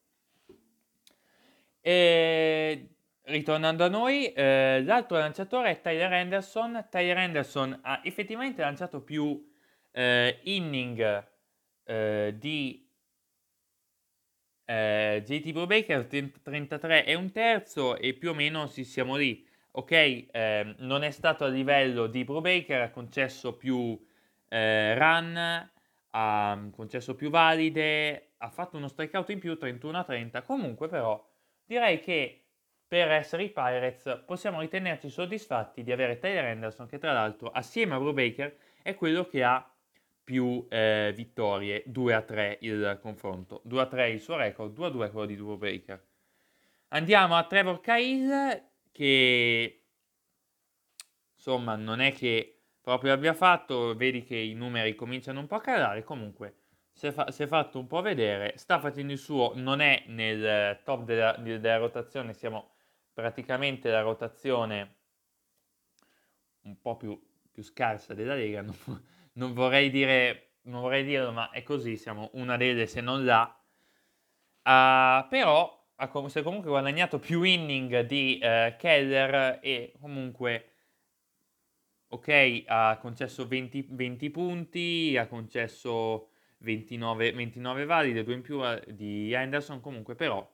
E 1.80 2.88
ritornando 3.22 3.84
a 3.84 3.88
noi, 3.88 4.32
eh, 4.32 4.82
l'altro 4.82 5.18
lanciatore 5.18 5.70
è 5.70 5.80
Tyler 5.80 6.12
Anderson. 6.12 6.86
Tyler 6.90 7.16
Anderson 7.18 7.78
ha 7.82 8.00
effettivamente 8.02 8.62
lanciato 8.62 9.02
più 9.02 9.48
eh, 9.92 10.40
inning 10.44 11.26
eh, 11.84 12.34
di 12.36 12.85
eh, 14.66 15.22
JT 15.24 15.52
Brubaker, 15.52 16.06
33 16.06 17.04
e 17.06 17.14
un 17.14 17.32
terzo 17.32 17.96
e 17.96 18.12
più 18.14 18.30
o 18.30 18.34
meno 18.34 18.66
si 18.66 18.84
siamo 18.84 19.16
lì. 19.16 19.46
Ok, 19.72 20.26
ehm, 20.30 20.74
non 20.78 21.02
è 21.02 21.10
stato 21.10 21.44
a 21.44 21.48
livello 21.48 22.06
di 22.06 22.24
Brubaker, 22.24 22.82
ha 22.82 22.90
concesso 22.90 23.56
più 23.56 23.98
eh, 24.48 24.94
run, 24.98 25.70
ha 26.10 26.68
concesso 26.72 27.14
più 27.14 27.30
valide, 27.30 28.32
ha 28.38 28.50
fatto 28.50 28.76
uno 28.76 28.88
strikeout 28.88 29.30
in 29.30 29.38
più, 29.38 29.56
31 29.56 29.98
a 29.98 30.04
30. 30.04 30.42
Comunque 30.42 30.88
però 30.88 31.24
direi 31.64 32.00
che 32.00 32.42
per 32.88 33.10
essere 33.10 33.44
i 33.44 33.50
Pirates 33.50 34.22
possiamo 34.24 34.60
ritenerci 34.60 35.10
soddisfatti 35.10 35.82
di 35.82 35.92
avere 35.92 36.18
Tyler 36.18 36.44
Anderson 36.44 36.86
che 36.86 36.98
tra 36.98 37.12
l'altro 37.12 37.50
assieme 37.50 37.94
a 37.94 37.98
Brubaker 37.98 38.56
è 38.82 38.94
quello 38.94 39.26
che 39.26 39.42
ha 39.42 39.68
più 40.26 40.66
eh, 40.68 41.12
vittorie, 41.14 41.84
2 41.86 42.12
a 42.12 42.20
3 42.20 42.58
il 42.62 42.98
confronto, 43.00 43.60
2 43.62 43.80
a 43.80 43.86
3 43.86 44.10
il 44.10 44.20
suo 44.20 44.36
record, 44.36 44.72
2 44.72 44.86
a 44.86 44.90
2 44.90 45.10
quello 45.12 45.26
di 45.26 45.36
Brubaker. 45.36 46.04
Andiamo 46.88 47.36
a 47.36 47.46
Trevor 47.46 47.80
Cahill 47.80 48.62
che 48.90 49.84
insomma 51.32 51.76
non 51.76 52.00
è 52.00 52.12
che 52.12 52.62
proprio 52.80 53.12
abbia 53.12 53.34
fatto, 53.34 53.94
vedi 53.94 54.24
che 54.24 54.36
i 54.36 54.54
numeri 54.54 54.96
cominciano 54.96 55.38
un 55.38 55.46
po' 55.46 55.54
a 55.54 55.60
calare, 55.60 56.02
comunque 56.02 56.56
si 56.92 57.06
è, 57.06 57.12
fa- 57.12 57.30
si 57.30 57.44
è, 57.44 57.46
fatto 57.46 57.78
un 57.78 57.86
po' 57.86 58.00
vedere, 58.00 58.54
sta 58.56 58.80
facendo 58.80 59.12
il 59.12 59.18
suo, 59.18 59.52
non 59.54 59.78
è 59.80 60.02
nel 60.08 60.80
top 60.82 61.04
della, 61.04 61.36
della 61.36 61.76
rotazione, 61.76 62.32
siamo 62.32 62.70
praticamente 63.12 63.90
la 63.90 64.00
rotazione 64.00 64.94
un 66.62 66.80
po' 66.80 66.96
più, 66.96 67.16
più 67.56 67.62
scarsa 67.62 68.12
della 68.12 68.34
Lega, 68.34 68.60
non, 68.60 68.76
non, 69.32 69.54
vorrei 69.54 69.88
dire, 69.88 70.56
non 70.64 70.82
vorrei 70.82 71.04
dirlo, 71.04 71.32
ma 71.32 71.48
è 71.48 71.62
così, 71.62 71.96
siamo 71.96 72.28
una 72.34 72.58
delle 72.58 72.86
se 72.86 73.00
non 73.00 73.24
la, 73.24 73.44
uh, 73.44 75.26
però 75.26 75.90
ha, 75.94 76.08
comunque 76.08 76.68
guadagnato 76.68 77.18
più 77.18 77.44
inning 77.44 78.00
di 78.00 78.38
uh, 78.42 78.76
Keller 78.76 79.60
e 79.62 79.94
comunque 79.98 80.72
ok, 82.08 82.64
ha 82.66 82.98
concesso 83.00 83.48
20, 83.48 83.86
20 83.88 84.30
punti, 84.30 85.16
ha 85.16 85.26
concesso 85.26 86.28
29, 86.58 87.32
29 87.32 87.84
valide, 87.86 88.22
2 88.22 88.34
in 88.34 88.42
più 88.42 88.62
eh, 88.62 88.84
di 88.88 89.32
Henderson, 89.32 89.80
comunque 89.80 90.14
però 90.14 90.46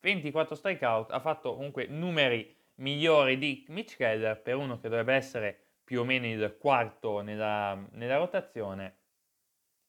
24 0.00 0.54
strikeout, 0.54 1.12
ha 1.12 1.20
fatto 1.20 1.54
comunque 1.54 1.86
numeri 1.86 2.56
migliori 2.76 3.36
di 3.36 3.66
Mitch 3.68 3.96
Keller 3.96 4.40
per 4.40 4.56
uno 4.56 4.80
che 4.80 4.88
dovrebbe 4.88 5.12
essere 5.12 5.67
più 5.88 6.00
o 6.00 6.04
meno 6.04 6.26
il 6.26 6.58
quarto 6.60 7.22
nella, 7.22 7.74
nella 7.92 8.18
rotazione, 8.18 8.98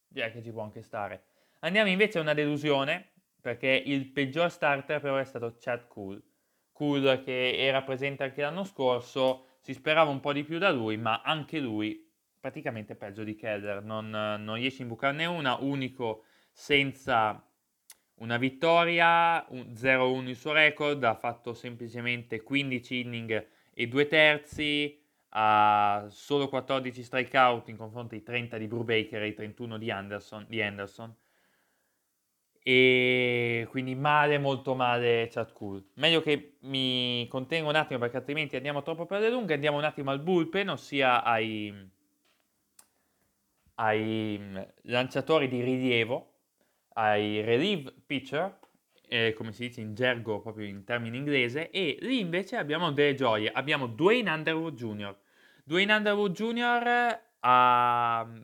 direi 0.08 0.32
che 0.32 0.42
ci 0.42 0.50
può 0.50 0.62
anche 0.62 0.82
stare. 0.82 1.26
Andiamo 1.60 1.90
invece 1.90 2.20
a 2.20 2.22
una 2.22 2.34
delusione, 2.34 3.16
perché 3.42 3.84
il 3.86 4.10
peggior 4.10 4.50
starter 4.50 5.02
però 5.02 5.18
è 5.18 5.26
stato 5.26 5.58
Chad 5.60 5.88
Cool. 5.88 6.24
Cool 6.72 7.22
che 7.22 7.58
era 7.58 7.84
presente 7.84 8.24
anche 8.24 8.40
l'anno 8.40 8.64
scorso, 8.64 9.58
si 9.60 9.74
sperava 9.74 10.10
un 10.10 10.22
po' 10.22 10.32
di 10.32 10.46
più 10.46 10.58
da 10.58 10.72
lui, 10.72 10.96
ma 10.96 11.22
anche 11.22 11.60
lui 11.60 12.10
praticamente 12.40 12.96
peggio 12.96 13.26
di 13.26 13.36
Keller, 13.36 13.84
non, 13.84 14.10
non 14.10 14.56
riesce 14.56 14.80
a 14.80 14.86
imbucarne 14.86 15.26
una, 15.26 15.56
unico 15.56 16.24
senza 16.54 17.46
una 18.20 18.38
vittoria, 18.38 19.46
0-1 19.50 20.28
il 20.30 20.36
suo 20.38 20.54
record, 20.54 21.04
ha 21.04 21.16
fatto 21.16 21.54
semplicemente 21.54 22.42
15 22.42 23.00
inning 23.02 23.48
e 23.74 23.88
2 23.88 24.08
terzi, 24.08 24.99
ha 25.30 26.08
solo 26.10 26.50
14 26.50 27.04
strikeout 27.04 27.68
in 27.70 27.78
confronto 27.78 28.16
ai 28.16 28.24
30 28.24 28.58
di 28.58 28.68
Brubaker 28.68 29.22
e 29.22 29.26
ai 29.26 29.34
31 29.34 29.78
di 29.78 29.92
Anderson, 29.92 30.46
di 30.48 30.62
Anderson. 30.62 31.16
E 32.62 33.68
quindi 33.70 33.96
male, 33.96 34.38
molto 34.38 34.76
male 34.76 35.28
chat 35.32 35.54
cool. 35.54 35.84
Meglio 35.96 36.22
che 36.22 36.58
mi 36.62 37.26
contengo 37.30 37.70
un 37.70 37.76
attimo 37.76 38.00
perché 38.00 38.18
altrimenti 38.18 38.56
andiamo 38.56 38.82
troppo 38.82 39.06
per 39.06 39.22
le 39.22 39.30
lunghe. 39.30 39.54
Andiamo 39.54 39.78
un 39.78 39.86
attimo 39.86 40.12
al 40.12 40.20
bullpen, 40.20 40.70
ossia 40.70 41.24
ai, 41.24 41.74
ai 43.76 44.38
mm, 44.40 44.58
lanciatori 44.84 45.48
di 45.48 45.62
rilievo, 45.62 46.34
ai 46.94 47.42
relief 47.42 47.92
pitcher, 48.06 48.59
eh, 49.10 49.34
come 49.34 49.52
si 49.52 49.68
dice 49.68 49.82
in 49.82 49.94
gergo 49.96 50.40
proprio 50.40 50.68
in 50.68 50.84
termini 50.84 51.18
inglese, 51.18 51.70
e 51.72 51.98
lì 52.02 52.20
invece 52.20 52.56
abbiamo 52.56 52.92
delle 52.92 53.16
gioie. 53.16 53.52
Abbiamo 53.52 53.88
Dwayne 53.88 54.32
Underwood 54.32 54.76
Jr. 54.76 55.16
Dwayne 55.64 55.94
Underwood 55.94 56.32
Jr. 56.32 57.20
ha... 57.40 58.26
Mm, 58.26 58.42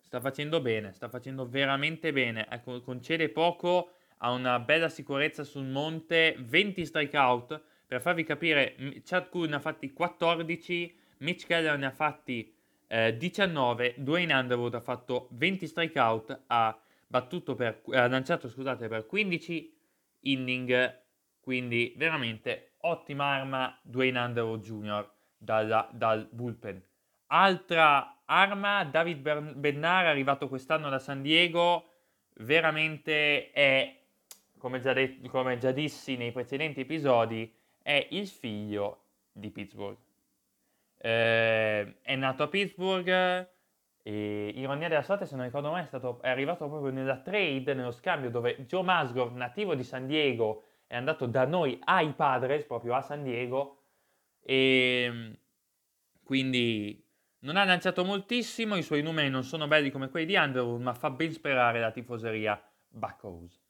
sta 0.00 0.20
facendo 0.20 0.60
bene, 0.60 0.92
sta 0.92 1.08
facendo 1.08 1.48
veramente 1.48 2.12
bene, 2.12 2.46
ecco, 2.50 2.82
concede 2.82 3.30
poco, 3.30 3.92
ha 4.18 4.30
una 4.30 4.58
bella 4.58 4.90
sicurezza 4.90 5.42
sul 5.42 5.64
monte, 5.64 6.36
20 6.38 6.84
strikeout, 6.84 7.62
per 7.86 8.02
farvi 8.02 8.22
capire, 8.22 8.76
Chad 9.04 9.30
Cool 9.30 9.48
ne 9.48 9.56
ha 9.56 9.58
fatti 9.58 9.92
14, 9.92 10.98
Mitch 11.18 11.46
Keller 11.46 11.78
ne 11.78 11.86
ha 11.86 11.90
fatti 11.90 12.54
eh, 12.88 13.16
19, 13.16 13.94
Dwayne 13.96 14.34
Underwood 14.34 14.74
ha 14.74 14.80
fatto 14.80 15.28
20 15.30 15.66
strikeout, 15.66 16.42
ha, 16.46 16.78
per, 17.54 17.82
ha 17.92 18.08
lanciato 18.08 18.48
scusate, 18.48 18.88
per 18.88 19.06
15 19.06 19.78
inning, 20.20 21.00
quindi 21.40 21.94
veramente 21.96 22.72
ottima 22.80 23.26
arma 23.26 23.78
Dwayne 23.82 24.18
Underwood 24.18 24.60
Jr. 24.62 25.10
Dalla, 25.36 25.88
dal 25.92 26.28
bullpen. 26.30 26.82
Altra 27.26 28.22
arma, 28.24 28.84
David 28.84 29.54
Bednar, 29.56 30.06
arrivato 30.06 30.48
quest'anno 30.48 30.88
da 30.88 30.98
San 30.98 31.22
Diego, 31.22 31.88
veramente 32.38 33.50
è, 33.50 34.00
come 34.58 34.80
già, 34.80 34.92
det- 34.92 35.20
come 35.28 35.58
già 35.58 35.72
dissi 35.72 36.16
nei 36.16 36.32
precedenti 36.32 36.80
episodi, 36.80 37.52
è 37.82 38.06
il 38.10 38.26
figlio 38.26 39.04
di 39.32 39.50
Pittsburgh. 39.50 39.98
Eh, 40.98 42.00
è 42.00 42.16
nato 42.16 42.44
a 42.44 42.48
Pittsburgh 42.48 43.50
e 44.02 44.52
ironia 44.56 44.88
della 44.88 45.02
sorte, 45.02 45.26
se 45.26 45.36
non 45.36 45.44
ricordo 45.44 45.70
male, 45.70 45.84
è, 45.84 45.86
stato, 45.86 46.20
è 46.22 46.28
arrivato 46.28 46.68
proprio 46.68 46.90
nella 46.90 47.18
trade, 47.18 47.74
nello 47.74 47.92
scambio 47.92 48.30
dove 48.30 48.64
Joe 48.66 48.82
Musgrove, 48.82 49.36
nativo 49.36 49.74
di 49.74 49.84
San 49.84 50.06
Diego, 50.06 50.64
è 50.86 50.96
andato 50.96 51.26
da 51.26 51.46
noi 51.46 51.78
ai 51.84 52.12
Padres, 52.12 52.64
proprio 52.64 52.94
a 52.94 53.00
San 53.00 53.22
Diego, 53.22 53.82
e 54.42 55.38
quindi 56.24 57.02
non 57.40 57.56
ha 57.56 57.64
lanciato 57.64 58.04
moltissimo, 58.04 58.76
i 58.76 58.82
suoi 58.82 59.02
numeri 59.02 59.28
non 59.28 59.44
sono 59.44 59.68
belli 59.68 59.90
come 59.90 60.08
quelli 60.08 60.26
di 60.26 60.34
Underwood, 60.36 60.80
ma 60.80 60.94
fa 60.94 61.10
ben 61.10 61.32
sperare 61.32 61.80
la 61.80 61.90
tifoseria 61.90 62.60
Buckows. 62.88 63.60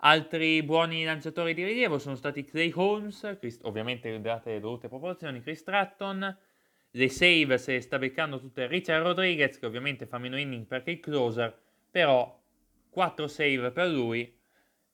Altri 0.00 0.62
buoni 0.62 1.04
lanciatori 1.04 1.54
di 1.54 1.64
rilievo 1.64 1.98
sono 1.98 2.14
stati 2.14 2.44
Clay 2.44 2.72
Holmes, 2.74 3.36
Chris, 3.40 3.58
ovviamente 3.62 4.20
date 4.20 4.52
le 4.52 4.60
dovute 4.60 4.88
proporzioni, 4.88 5.40
Chris 5.40 5.58
Stratton, 5.60 6.36
le 6.90 7.08
save 7.08 7.58
se 7.58 7.72
le 7.72 7.80
sta 7.80 7.98
beccando 7.98 8.40
tutte 8.40 8.66
Richard 8.66 9.04
Rodriguez, 9.04 9.58
che 9.58 9.66
ovviamente 9.66 10.06
fa 10.06 10.18
meno 10.18 10.38
inning 10.38 10.66
perché 10.66 10.90
è 10.90 10.94
il 10.94 11.00
closer, 11.00 11.56
però 11.90 12.40
4 12.90 13.26
save 13.26 13.70
per 13.70 13.88
lui 13.88 14.36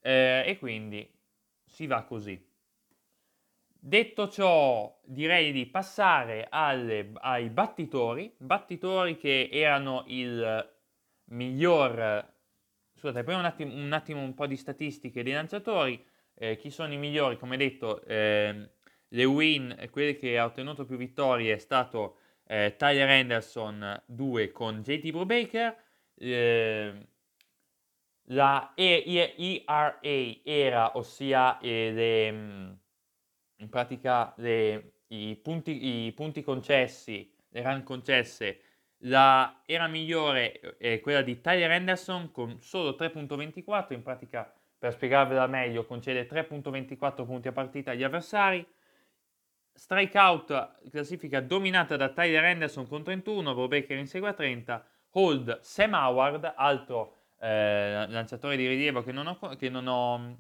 eh, 0.01 0.43
e 0.47 0.59
quindi 0.59 1.09
si 1.65 1.87
va 1.87 2.03
così. 2.03 2.53
Detto 3.87 4.29
ciò, 4.29 4.99
direi 5.05 5.53
di 5.53 5.67
passare 5.67 6.47
alle, 6.49 7.11
ai 7.17 7.51
battitori, 7.51 8.35
battitori 8.39 9.17
che 9.17 9.51
erano 9.53 10.05
il 10.07 10.73
miglior... 11.27 12.33
Scusate, 12.95 13.23
poi 13.25 13.35
un 13.35 13.45
attimo 13.45 13.75
un, 13.75 13.93
attimo 13.93 14.23
un 14.23 14.33
po' 14.33 14.47
di 14.47 14.57
statistiche 14.57 15.23
dei 15.23 15.35
lanciatori. 15.35 16.03
Eh, 16.35 16.57
chi 16.57 16.71
sono 16.71 16.95
i 16.95 16.97
migliori? 16.97 17.37
Come 17.37 17.59
detto, 17.59 18.03
eh, 18.05 18.71
le 19.15 19.25
win, 19.25 19.89
quelli 19.91 20.17
che 20.17 20.39
ha 20.39 20.45
ottenuto 20.45 20.85
più 20.85 20.97
vittorie 20.97 21.55
è 21.55 21.59
stato 21.59 22.17
eh, 22.47 22.75
Tyler 22.77 23.09
Anderson 23.09 24.03
2 24.07 24.51
con 24.51 24.83
JT 24.83 25.11
Brubaker. 25.11 25.77
Eh, 26.17 27.07
la 28.29 28.73
ERA 28.75 29.99
era, 30.01 30.97
ossia 30.97 31.59
eh, 31.59 31.93
le, 31.93 32.33
mm, 32.33 32.73
in 33.57 33.69
pratica 33.69 34.35
le, 34.39 34.93
i, 35.09 35.37
punti, 35.37 36.07
i, 36.07 36.13
punti, 36.13 36.43
concessi, 36.43 37.33
le 37.51 37.63
run 37.63 37.83
concesse, 37.85 38.61
la 39.05 39.63
era 39.67 39.87
migliore 39.87 40.77
è 40.79 41.01
quella 41.01 41.23
di 41.23 41.41
Tyler 41.41 41.71
Anderson 41.71 42.33
con 42.33 42.59
solo 42.61 42.97
3.24, 42.99 43.93
in 43.93 44.03
pratica 44.03 44.53
per 44.77 44.93
spiegarvela 44.93 45.47
meglio 45.47 45.85
concede 45.85 46.27
3.24 46.27 47.25
punti 47.25 47.49
a 47.49 47.53
partita 47.53 47.93
agli 47.93 48.03
avversari. 48.03 48.67
Strikeout 49.75 50.89
classifica 50.91 51.41
dominata 51.41 51.97
da 51.97 52.09
Tyler 52.11 52.45
Anderson 52.45 52.87
con 52.87 53.03
31, 53.03 53.55
Bob 53.55 53.69
Baker 53.69 53.99
insegue 53.99 54.29
a 54.29 54.33
30, 54.33 54.87
hold 55.11 55.61
Sam 55.61 55.95
Howard, 55.95 56.53
altro 56.55 57.17
eh, 57.41 58.07
lanciatore 58.09 58.57
di 58.57 58.69
rilievo 58.69 59.03
che 59.03 59.13
non, 59.13 59.27
ho, 59.27 59.57
che 59.57 59.69
non 59.69 59.87
ho 59.87 60.19
mm, 60.19 60.33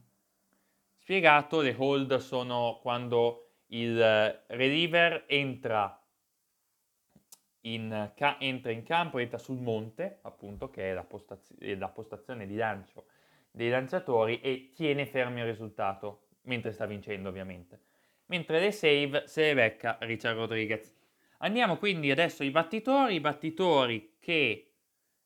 spiegato, 0.96 1.60
le 1.60 1.74
hold 1.76 2.16
sono 2.16 2.78
quando 2.80 3.48
il 3.66 3.98
reliever 4.46 5.24
entra 5.26 6.00
in, 7.62 8.12
ca- 8.14 8.38
entra 8.38 8.70
in 8.70 8.82
campo, 8.84 9.18
entra 9.18 9.38
sul 9.38 9.58
monte, 9.58 10.18
appunto, 10.22 10.70
che 10.70 10.90
è 10.90 10.94
la, 10.94 11.04
postaz- 11.04 11.54
la 11.58 11.88
postazione 11.88 12.46
di 12.46 12.56
lancio 12.56 13.06
dei 13.50 13.70
lanciatori 13.70 14.40
e 14.40 14.72
tiene 14.74 15.06
fermi 15.06 15.40
il 15.40 15.46
risultato, 15.46 16.28
mentre 16.42 16.72
sta 16.72 16.87
vincendo 16.87 17.28
ovviamente. 17.28 17.92
Mentre 18.26 18.60
le 18.60 18.72
save 18.72 19.26
se 19.26 19.42
le 19.42 19.54
becca 19.54 19.98
Richard 20.00 20.37
Rodriguez. 20.37 20.92
Andiamo 21.38 21.76
quindi 21.76 22.10
adesso 22.10 22.42
ai 22.42 22.50
battitori, 22.50 23.14
i 23.14 23.20
battitori 23.20 24.16
che 24.18 24.72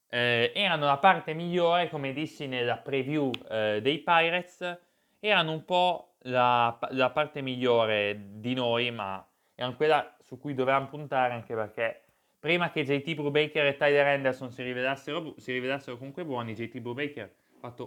eh, 0.08 0.52
erano 0.54 0.87
la 0.87 0.98
parte 0.98 1.32
migliore, 1.34 1.88
come 1.88 2.12
dissi 2.12 2.46
nella 2.46 2.76
preview 2.76 3.30
eh, 3.48 3.80
dei 3.80 3.98
Pirates, 3.98 4.78
erano 5.20 5.52
un 5.52 5.64
po' 5.64 6.14
la, 6.22 6.76
la, 6.90 7.11
parte 7.11 7.40
migliore 7.40 8.18
di 8.34 8.54
noi, 8.54 8.90
ma 8.90 9.24
erano 9.54 9.76
quella 9.76 10.16
su 10.20 10.38
cui 10.38 10.54
dovevamo 10.54 10.88
puntare 10.88 11.34
anche 11.34 11.54
perché 11.54 12.02
prima 12.38 12.70
che 12.70 12.84
JT 12.84 13.14
Brubaker 13.14 13.66
e 13.66 13.76
Tyler 13.76 14.06
Anderson 14.06 14.50
si 14.50 14.62
rivelassero, 14.62 15.34
si 15.37 15.52
rivelassero 15.52 15.96
comunque 15.96 16.24
buoni, 16.24 16.54
JT 16.54 16.80
Brubaker 16.80 17.32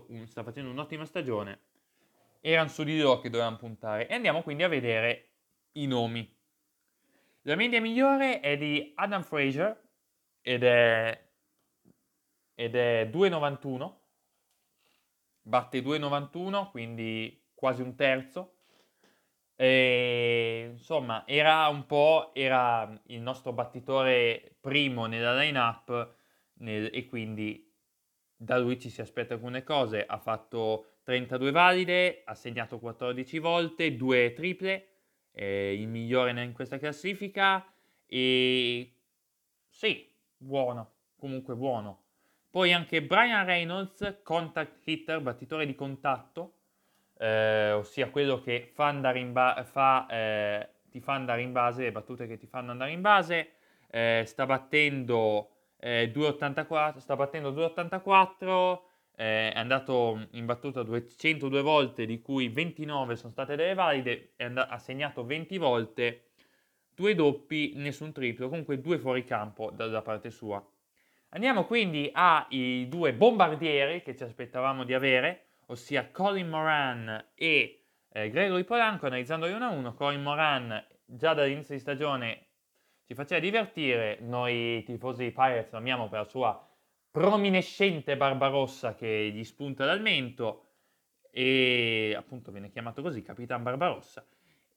un, 0.07 0.27
sta 0.27 0.43
facendo 0.43 0.69
un'ottima 0.69 1.05
stagione, 1.05 1.59
erano 2.41 2.67
su 2.67 2.83
di 2.83 2.99
loro 2.99 3.21
che 3.21 3.29
dovevamo 3.29 3.57
puntare. 3.57 4.07
E 4.07 4.13
andiamo 4.13 4.41
quindi 4.43 4.63
a 4.63 4.67
vedere 4.67 5.29
i 5.73 5.87
nomi. 5.87 6.29
La 7.43 7.55
media 7.55 7.79
migliore 7.79 8.41
è 8.41 8.57
di 8.57 8.91
Adam 8.95 9.23
Fraser 9.23 9.89
ed 10.41 10.63
è 10.63 11.29
ed 12.61 12.75
è 12.75 13.09
2,91, 13.11 13.95
batte 15.41 15.81
2,91, 15.81 16.69
quindi 16.69 17.49
quasi 17.55 17.81
un 17.81 17.95
terzo. 17.95 18.57
E, 19.55 20.67
insomma, 20.71 21.25
era 21.27 21.67
un 21.69 21.85
po' 21.87 22.31
era 22.35 23.01
il 23.07 23.21
nostro 23.21 23.51
battitore 23.53 24.57
primo 24.59 25.07
nella 25.07 25.35
line-up 25.35 26.15
nel, 26.59 26.89
e 26.93 27.05
quindi 27.07 27.71
da 28.35 28.57
lui 28.59 28.79
ci 28.79 28.89
si 28.89 29.01
aspetta 29.01 29.33
alcune 29.33 29.63
cose. 29.63 30.05
Ha 30.05 30.17
fatto 30.19 30.90
32 31.11 31.51
valide, 31.51 32.21
ha 32.23 32.33
segnato 32.33 32.79
14 32.79 33.39
volte, 33.39 33.97
2 33.97 34.31
triple, 34.31 34.87
è 35.29 35.43
il 35.43 35.89
migliore 35.89 36.31
in 36.41 36.53
questa 36.53 36.77
classifica 36.77 37.65
e 38.05 38.93
sì, 39.67 40.09
buono, 40.37 40.93
comunque 41.17 41.53
buono. 41.55 42.03
Poi 42.49 42.71
anche 42.71 43.03
Brian 43.03 43.45
Reynolds, 43.45 44.19
contact 44.23 44.87
hitter, 44.87 45.19
battitore 45.19 45.65
di 45.65 45.75
contatto, 45.75 46.53
eh, 47.17 47.71
ossia 47.71 48.09
quello 48.09 48.39
che 48.39 48.69
fa 48.73 48.87
andare 48.87 49.19
in 49.19 49.33
ba- 49.33 49.65
fa, 49.65 50.07
eh, 50.07 50.69
ti 50.89 51.01
fa 51.01 51.13
andare 51.13 51.41
in 51.41 51.51
base, 51.51 51.83
le 51.83 51.91
battute 51.91 52.25
che 52.25 52.37
ti 52.37 52.47
fanno 52.47 52.71
andare 52.71 52.91
in 52.91 53.01
base, 53.01 53.51
eh, 53.89 54.23
sta 54.25 54.45
battendo 54.45 55.49
2,84, 55.77 56.99
eh, 56.99 57.01
sta 57.01 57.15
battendo 57.17 57.51
2,84, 57.51 58.73
eh, 58.73 58.89
è 59.21 59.53
andato 59.53 60.29
in 60.31 60.47
battuta 60.47 60.81
202 60.81 61.61
volte, 61.61 62.07
di 62.07 62.21
cui 62.21 62.49
29 62.49 63.15
sono 63.15 63.31
state 63.31 63.55
delle 63.55 63.75
valide, 63.75 64.33
ha 64.37 64.79
segnato 64.79 65.23
20 65.23 65.57
volte, 65.59 66.31
due 66.95 67.13
doppi, 67.13 67.73
nessun 67.75 68.13
triplo, 68.13 68.49
comunque 68.49 68.81
due 68.81 68.97
fuori 68.97 69.23
campo 69.23 69.69
dalla 69.69 70.01
parte 70.01 70.31
sua. 70.31 70.65
Andiamo 71.29 71.65
quindi 71.65 72.09
ai 72.11 72.87
due 72.89 73.13
bombardieri 73.13 74.01
che 74.01 74.15
ci 74.15 74.23
aspettavamo 74.23 74.83
di 74.83 74.95
avere, 74.95 75.49
ossia 75.67 76.09
Colin 76.09 76.49
Moran 76.49 77.31
e 77.35 77.83
eh, 78.09 78.29
Gregory 78.31 78.63
Polanco, 78.63 79.05
analizzandoli 79.05 79.53
uno 79.53 79.65
a 79.65 79.69
uno. 79.69 79.93
Colin 79.93 80.23
Moran 80.23 80.83
già 81.05 81.35
dall'inizio 81.35 81.75
di 81.75 81.79
stagione 81.79 82.47
ci 83.05 83.13
faceva 83.13 83.39
divertire, 83.39 84.17
noi 84.21 84.81
tifosi 84.83 85.29
Pirates 85.29 85.71
lo 85.71 85.77
amiamo 85.77 86.09
per 86.09 86.19
la 86.21 86.25
sua 86.25 86.70
prominescente 87.11 88.17
barba 88.17 88.47
rossa 88.47 88.95
che 88.95 89.31
gli 89.33 89.43
spunta 89.43 89.85
dal 89.85 90.01
mento 90.01 90.69
e 91.29 92.13
appunto 92.17 92.51
viene 92.51 92.69
chiamato 92.69 93.01
così, 93.01 93.21
Capitan 93.21 93.63
Barbarossa. 93.63 94.25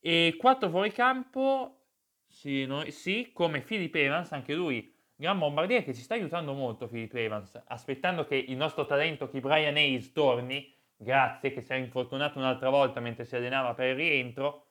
E 0.01 0.35
quattro 0.37 0.69
fuori 0.69 0.93
campo, 0.93 1.87
sì, 2.27 2.67
noi, 2.67 2.91
sì, 2.91 3.31
come 3.33 3.63
Philip 3.63 3.95
Evans, 3.95 4.33
anche 4.33 4.55
lui 4.55 4.95
Gran 5.17 5.39
bombardiere 5.39 5.85
che 5.85 5.95
ci 5.95 6.03
sta 6.03 6.15
aiutando 6.15 6.55
molto 6.55 6.89
Philip 6.89 7.15
Evans, 7.15 7.63
aspettando 7.67 8.25
che 8.27 8.35
il 8.35 8.57
nostro 8.57 8.85
talento, 8.85 9.29
che 9.29 9.39
Brian 9.39 9.77
Hayes, 9.77 10.11
torni, 10.11 10.75
grazie 10.97 11.53
che 11.53 11.61
si 11.61 11.73
è 11.73 11.77
infortunato 11.77 12.39
un'altra 12.39 12.69
volta 12.69 12.99
mentre 12.99 13.25
si 13.25 13.37
allenava 13.37 13.75
per 13.75 13.91
il 13.91 13.95
rientro, 13.95 14.71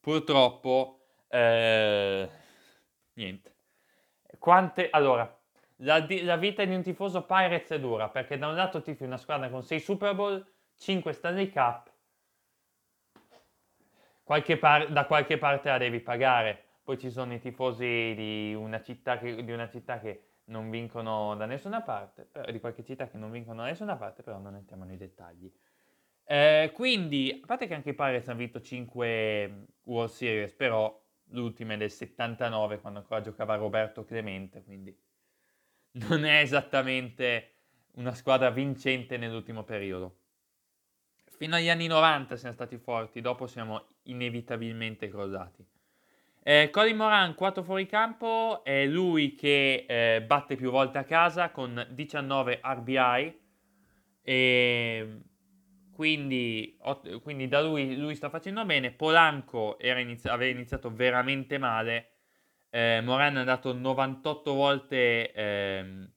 purtroppo, 0.00 1.04
eh, 1.28 2.28
niente. 3.12 3.56
Quante, 4.38 4.88
allora, 4.90 5.43
la, 5.76 6.06
la, 6.22 6.36
vita 6.36 6.64
di 6.64 6.74
un 6.74 6.82
tifoso 6.82 7.24
Pirates 7.24 7.70
è 7.70 7.80
dura, 7.80 8.08
perché 8.08 8.38
da 8.38 8.48
un 8.48 8.54
lato 8.54 8.80
tifi 8.82 9.04
una 9.04 9.16
squadra 9.16 9.48
con 9.48 9.62
6 9.62 9.80
Super 9.80 10.14
Bowl, 10.14 10.46
5 10.76 11.12
Stanley 11.12 11.50
Cup, 11.50 11.90
qualche 14.22 14.56
par- 14.56 14.90
da 14.90 15.06
qualche 15.06 15.38
parte 15.38 15.68
la 15.68 15.78
devi 15.78 16.00
pagare 16.00 16.64
poi 16.84 16.98
ci 16.98 17.10
sono 17.10 17.32
i 17.32 17.40
tifosi 17.40 18.12
di 18.14 18.54
una 18.54 18.82
città 18.82 19.18
che, 19.18 19.32
una 19.32 19.70
città 19.70 19.98
che 19.98 20.24
non 20.46 20.68
vincono 20.68 21.34
da 21.34 21.46
nessuna 21.46 21.80
parte, 21.80 22.28
però, 22.30 22.52
di 22.52 22.60
qualche 22.60 22.84
città 22.84 23.08
che 23.08 23.16
non 23.16 23.30
vincono 23.30 23.62
da 23.62 23.68
nessuna 23.68 23.96
parte, 23.96 24.22
però 24.22 24.38
non 24.38 24.54
entriamo 24.54 24.84
nei 24.84 24.98
dettagli. 24.98 25.50
Eh, 26.26 26.70
quindi, 26.74 27.40
a 27.42 27.46
parte 27.46 27.66
che 27.66 27.72
anche 27.72 27.90
i 27.90 27.94
Pirates 27.94 28.28
hanno 28.28 28.38
vinto 28.38 28.60
5 28.60 29.66
World 29.84 30.10
Series, 30.10 30.52
però 30.52 31.02
l'ultima 31.28 31.72
è 31.72 31.78
del 31.78 31.90
79 31.90 32.80
quando 32.80 32.98
ancora 32.98 33.22
giocava 33.22 33.54
Roberto 33.54 34.04
Clemente, 34.04 34.62
quindi 34.62 34.94
non 35.94 36.24
è 36.24 36.40
esattamente 36.40 37.50
una 37.96 38.14
squadra 38.14 38.50
vincente 38.50 39.16
nell'ultimo 39.16 39.64
periodo. 39.64 40.18
fino 41.36 41.56
agli 41.56 41.68
anni 41.68 41.86
90 41.86 42.36
siamo 42.36 42.54
stati 42.54 42.78
forti, 42.78 43.20
dopo 43.20 43.46
siamo 43.46 43.88
inevitabilmente 44.04 45.08
crollati. 45.08 45.66
Eh, 46.42 46.68
Colin 46.70 46.96
Moran, 46.96 47.34
4 47.34 47.62
fuori 47.62 47.86
campo, 47.86 48.62
è 48.64 48.86
lui 48.86 49.34
che 49.34 49.86
eh, 49.88 50.22
batte 50.22 50.56
più 50.56 50.70
volte 50.70 50.98
a 50.98 51.04
casa 51.04 51.50
con 51.50 51.86
19 51.90 52.60
RBI 52.62 53.40
e 54.22 55.20
quindi, 55.94 56.76
quindi 57.22 57.48
da 57.48 57.62
lui, 57.62 57.96
lui, 57.96 58.14
sta 58.14 58.28
facendo 58.28 58.64
bene. 58.64 58.90
Polanco 58.90 59.78
inizi- 59.80 60.28
aveva 60.28 60.50
iniziato 60.50 60.92
veramente 60.92 61.56
male. 61.56 62.13
Eh, 62.74 63.00
Moran 63.02 63.36
è 63.36 63.38
andato 63.38 63.72
98 63.72 64.52
volte 64.52 65.30
eh, 65.30 66.08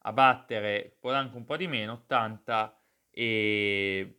a 0.00 0.12
battere, 0.12 0.94
Polanco 1.00 1.38
un 1.38 1.46
po' 1.46 1.56
di 1.56 1.66
meno, 1.68 1.92
80 1.92 2.78
e 3.10 4.16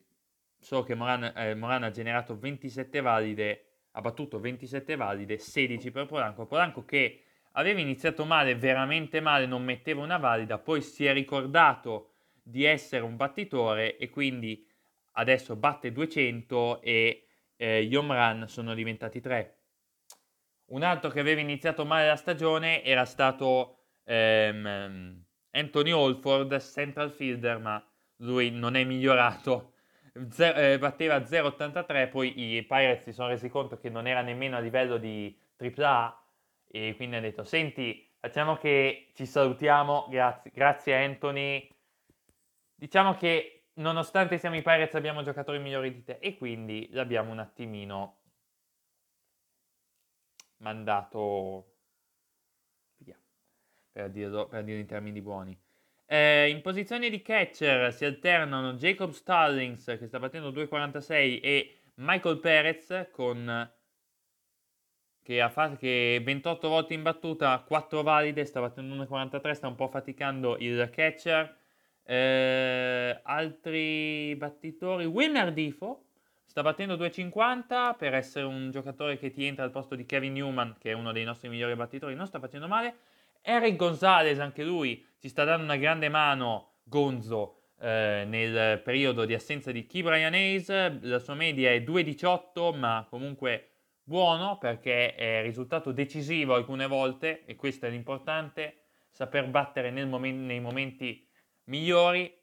so 0.57 0.81
che 0.81 0.95
Moran, 0.95 1.31
eh, 1.35 1.53
Moran 1.53 1.83
ha 1.83 1.91
generato 1.91 2.35
27 2.35 2.99
valide, 3.01 3.65
ha 3.91 4.01
battuto 4.01 4.39
27 4.39 4.95
valide, 4.95 5.37
16 5.37 5.91
per 5.91 6.07
Polanco. 6.07 6.47
Polanco 6.47 6.83
che 6.83 7.25
aveva 7.51 7.79
iniziato 7.79 8.25
male, 8.25 8.55
veramente 8.55 9.19
male, 9.19 9.45
non 9.45 9.63
metteva 9.63 10.01
una 10.01 10.17
valida, 10.17 10.57
poi 10.57 10.81
si 10.81 11.05
è 11.05 11.13
ricordato 11.13 12.13
di 12.41 12.63
essere 12.63 13.03
un 13.03 13.15
battitore 13.15 13.97
e 13.97 14.09
quindi 14.09 14.67
adesso 15.11 15.55
batte 15.55 15.91
200 15.91 16.81
e 16.81 17.27
eh, 17.55 17.85
gli 17.85 17.93
home 17.95 18.15
run 18.15 18.47
sono 18.47 18.73
diventati 18.73 19.21
3. 19.21 19.60
Un 20.71 20.83
altro 20.83 21.09
che 21.09 21.19
aveva 21.19 21.41
iniziato 21.41 21.85
male 21.85 22.07
la 22.07 22.15
stagione 22.15 22.81
era 22.83 23.03
stato 23.03 23.79
ehm, 24.05 25.21
Anthony 25.51 25.91
Holford, 25.91 26.57
central 26.59 27.11
fielder, 27.11 27.59
ma 27.59 27.85
lui 28.17 28.51
non 28.51 28.75
è 28.75 28.83
migliorato. 28.85 29.73
Z- 30.29 30.53
eh, 30.55 30.77
batteva 30.79 31.17
0,83, 31.17 32.09
poi 32.09 32.55
i 32.55 32.63
Pirates 32.63 33.03
si 33.03 33.11
sono 33.11 33.27
resi 33.27 33.49
conto 33.49 33.77
che 33.77 33.89
non 33.89 34.07
era 34.07 34.21
nemmeno 34.21 34.55
a 34.55 34.59
livello 34.59 34.97
di 34.97 35.37
AAA 35.57 36.23
e 36.67 36.93
quindi 36.95 37.17
hanno 37.17 37.25
detto, 37.25 37.43
senti, 37.43 38.09
facciamo 38.17 38.55
che 38.55 39.11
ci 39.13 39.25
salutiamo, 39.25 40.07
grazie, 40.09 40.51
grazie 40.53 40.95
Anthony. 41.03 41.67
Diciamo 42.75 43.15
che 43.15 43.71
nonostante 43.75 44.37
siamo 44.37 44.55
i 44.55 44.61
Pirates 44.61 44.95
abbiamo 44.95 45.21
giocatori 45.21 45.59
migliori 45.59 45.93
di 45.93 46.03
te 46.03 46.17
e 46.21 46.37
quindi 46.37 46.87
l'abbiamo 46.91 47.31
un 47.31 47.39
attimino 47.39 48.20
mandato 50.61 51.73
via, 52.97 53.19
per 53.91 54.09
dirlo, 54.09 54.47
per 54.47 54.63
dirlo 54.63 54.79
in 54.79 54.87
termini 54.87 55.21
buoni. 55.21 55.59
Eh, 56.05 56.49
in 56.49 56.61
posizione 56.61 57.09
di 57.09 57.21
catcher 57.21 57.93
si 57.93 58.03
alternano 58.05 58.73
Jacob 58.73 59.11
Stallings 59.11 59.85
che 59.97 60.07
sta 60.07 60.19
battendo 60.19 60.51
2,46 60.51 61.39
e 61.41 61.77
Michael 61.95 62.39
Perez 62.39 63.07
con 63.11 63.71
che 65.23 65.39
ha 65.39 65.49
fatto 65.49 65.75
che 65.77 66.19
28 66.23 66.67
volte 66.67 66.93
in 66.95 67.03
battuta, 67.03 67.63
4 67.65 68.01
valide, 68.01 68.43
sta 68.43 68.59
battendo 68.59 68.95
1,43, 68.95 69.51
sta 69.51 69.67
un 69.67 69.75
po' 69.75 69.87
faticando 69.87 70.57
il 70.57 70.89
catcher. 70.89 71.57
Eh, 72.03 73.19
altri 73.23 74.35
battitori, 74.35 75.05
Wilmer 75.05 75.53
Difo 75.53 76.07
sta 76.51 76.63
battendo 76.63 76.97
2,50 76.97 77.95
per 77.95 78.13
essere 78.13 78.43
un 78.43 78.71
giocatore 78.71 79.17
che 79.17 79.31
ti 79.31 79.45
entra 79.45 79.63
al 79.63 79.71
posto 79.71 79.95
di 79.95 80.05
Kevin 80.05 80.33
Newman, 80.33 80.75
che 80.77 80.91
è 80.91 80.93
uno 80.93 81.13
dei 81.13 81.23
nostri 81.23 81.47
migliori 81.47 81.73
battitori, 81.77 82.13
non 82.13 82.27
sta 82.27 82.39
facendo 82.39 82.67
male. 82.67 82.93
Eric 83.41 83.77
Gonzalez, 83.77 84.37
anche 84.39 84.61
lui, 84.61 85.01
ci 85.17 85.29
sta 85.29 85.45
dando 85.45 85.63
una 85.63 85.77
grande 85.77 86.09
mano, 86.09 86.79
Gonzo, 86.83 87.59
eh, 87.79 88.25
nel 88.27 88.81
periodo 88.81 89.23
di 89.23 89.33
assenza 89.33 89.71
di 89.71 89.85
Key 89.85 90.03
Brian 90.03 90.33
Hayes. 90.33 90.67
La 91.03 91.19
sua 91.19 91.35
media 91.35 91.71
è 91.71 91.79
2,18, 91.83 92.77
ma 92.77 93.07
comunque 93.09 93.69
buono 94.03 94.57
perché 94.57 95.15
è 95.15 95.41
risultato 95.41 95.93
decisivo 95.93 96.53
alcune 96.53 96.85
volte, 96.85 97.45
e 97.45 97.55
questo 97.55 97.85
è 97.85 97.89
l'importante, 97.89 98.81
saper 99.09 99.47
battere 99.47 99.89
momen- 100.03 100.45
nei 100.45 100.59
momenti 100.59 101.25
migliori. 101.67 102.40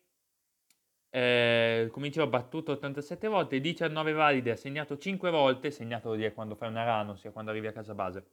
Eh, 1.10 1.88
come 1.90 2.08
dicevo, 2.08 2.26
battuto 2.28 2.72
87 2.72 3.28
volte, 3.28 3.60
19 3.60 4.12
valide, 4.12 4.50
ha 4.52 4.56
segnato 4.56 4.98
5 4.98 5.30
volte, 5.30 5.70
segnato 5.70 6.08
vuol 6.08 6.18
dire 6.18 6.32
quando 6.32 6.54
fai 6.54 6.68
una 6.68 6.84
run, 6.84 7.10
ossia 7.10 7.30
quando 7.30 7.50
arrivi 7.50 7.66
a 7.66 7.72
casa 7.72 7.94
base. 7.94 8.26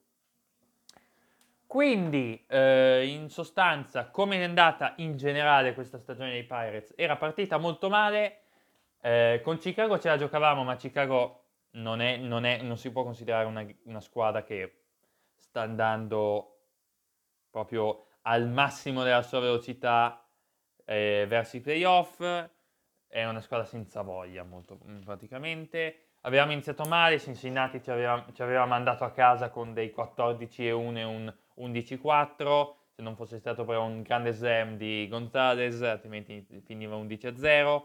Quindi, 1.66 2.44
eh, 2.48 3.06
in 3.08 3.30
sostanza, 3.30 4.10
come 4.10 4.38
è 4.38 4.44
andata 4.44 4.94
in 4.98 5.18
generale 5.18 5.74
questa 5.74 5.98
stagione 5.98 6.32
dei 6.32 6.44
Pirates? 6.44 6.94
Era 6.96 7.18
partita 7.18 7.58
molto 7.58 7.90
male, 7.90 8.42
eh, 9.02 9.42
con 9.44 9.58
Chicago 9.58 10.00
ce 10.00 10.10
la 10.10 10.18
giocavamo, 10.18 10.64
ma 10.64 10.76
Chicago 10.76 11.44
non, 11.72 12.02
è, 12.02 12.18
non, 12.18 12.46
è, 12.46 12.62
non 12.62 12.78
si 12.78 12.92
può 12.92 13.04
considerare 13.04 13.46
una, 13.46 13.66
una 13.84 14.00
squadra 14.00 14.44
che 14.44 14.84
sta 15.36 15.62
andando 15.62 16.52
proprio 17.50 18.08
al 18.24 18.50
massimo 18.50 19.04
della 19.04 19.22
sua 19.22 19.40
velocità 19.40 20.26
eh, 20.86 21.26
verso 21.28 21.58
i 21.58 21.62
playoff, 21.62 22.20
è 23.16 23.26
una 23.26 23.40
squadra 23.40 23.66
senza 23.66 24.02
voglia 24.02 24.44
molto 24.44 24.78
mm, 24.86 25.04
praticamente. 25.04 26.00
Avevamo 26.22 26.52
iniziato 26.52 26.84
male, 26.84 27.18
Cincinnati 27.18 27.82
ci 27.82 27.90
aveva, 27.90 28.26
ci 28.34 28.42
aveva 28.42 28.66
mandato 28.66 29.06
a 29.06 29.12
casa 29.12 29.50
con 29.50 29.74
dei 29.74 29.92
14 29.92 30.68
e 30.68 30.72
1 30.74 31.00
e 31.00 31.04
un 31.04 31.34
11-4, 31.60 32.74
se 32.94 33.02
non 33.02 33.16
fosse 33.16 33.40
stato 33.40 33.64
però 33.64 33.86
un 33.86 34.02
grande 34.02 34.34
slam 34.34 34.76
di 34.76 35.08
Gonzalez, 35.10 35.82
altrimenti 35.82 36.46
finiva 36.66 36.98
11-0. 36.98 37.84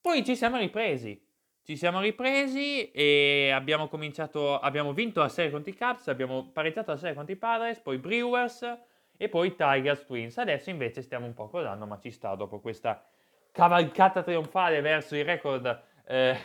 Poi 0.00 0.24
ci 0.24 0.36
siamo 0.36 0.58
ripresi, 0.58 1.20
ci 1.64 1.76
siamo 1.76 1.98
ripresi 1.98 2.92
e 2.92 3.50
abbiamo 3.52 3.88
cominciato, 3.88 4.60
abbiamo 4.60 4.92
vinto 4.92 5.18
la 5.18 5.28
serie 5.28 5.50
contro 5.50 5.70
i 5.70 5.76
Cubs, 5.76 6.06
abbiamo 6.06 6.50
pareggiato 6.52 6.92
la 6.92 6.98
serie 6.98 7.16
contro 7.16 7.34
i 7.34 7.36
Padres, 7.36 7.80
poi 7.80 7.98
Brewers, 7.98 8.78
e 9.16 9.28
poi 9.28 9.56
Tigers 9.56 10.04
Twins. 10.04 10.38
Adesso 10.38 10.70
invece 10.70 11.02
stiamo 11.02 11.26
un 11.26 11.34
po' 11.34 11.48
crollando, 11.48 11.84
ma 11.86 11.98
ci 11.98 12.12
sta 12.12 12.36
dopo 12.36 12.60
questa 12.60 13.04
cavalcata 13.56 14.22
trionfale 14.22 14.82
verso 14.82 15.16
il 15.16 15.24
record, 15.24 15.82
eh, 16.06 16.38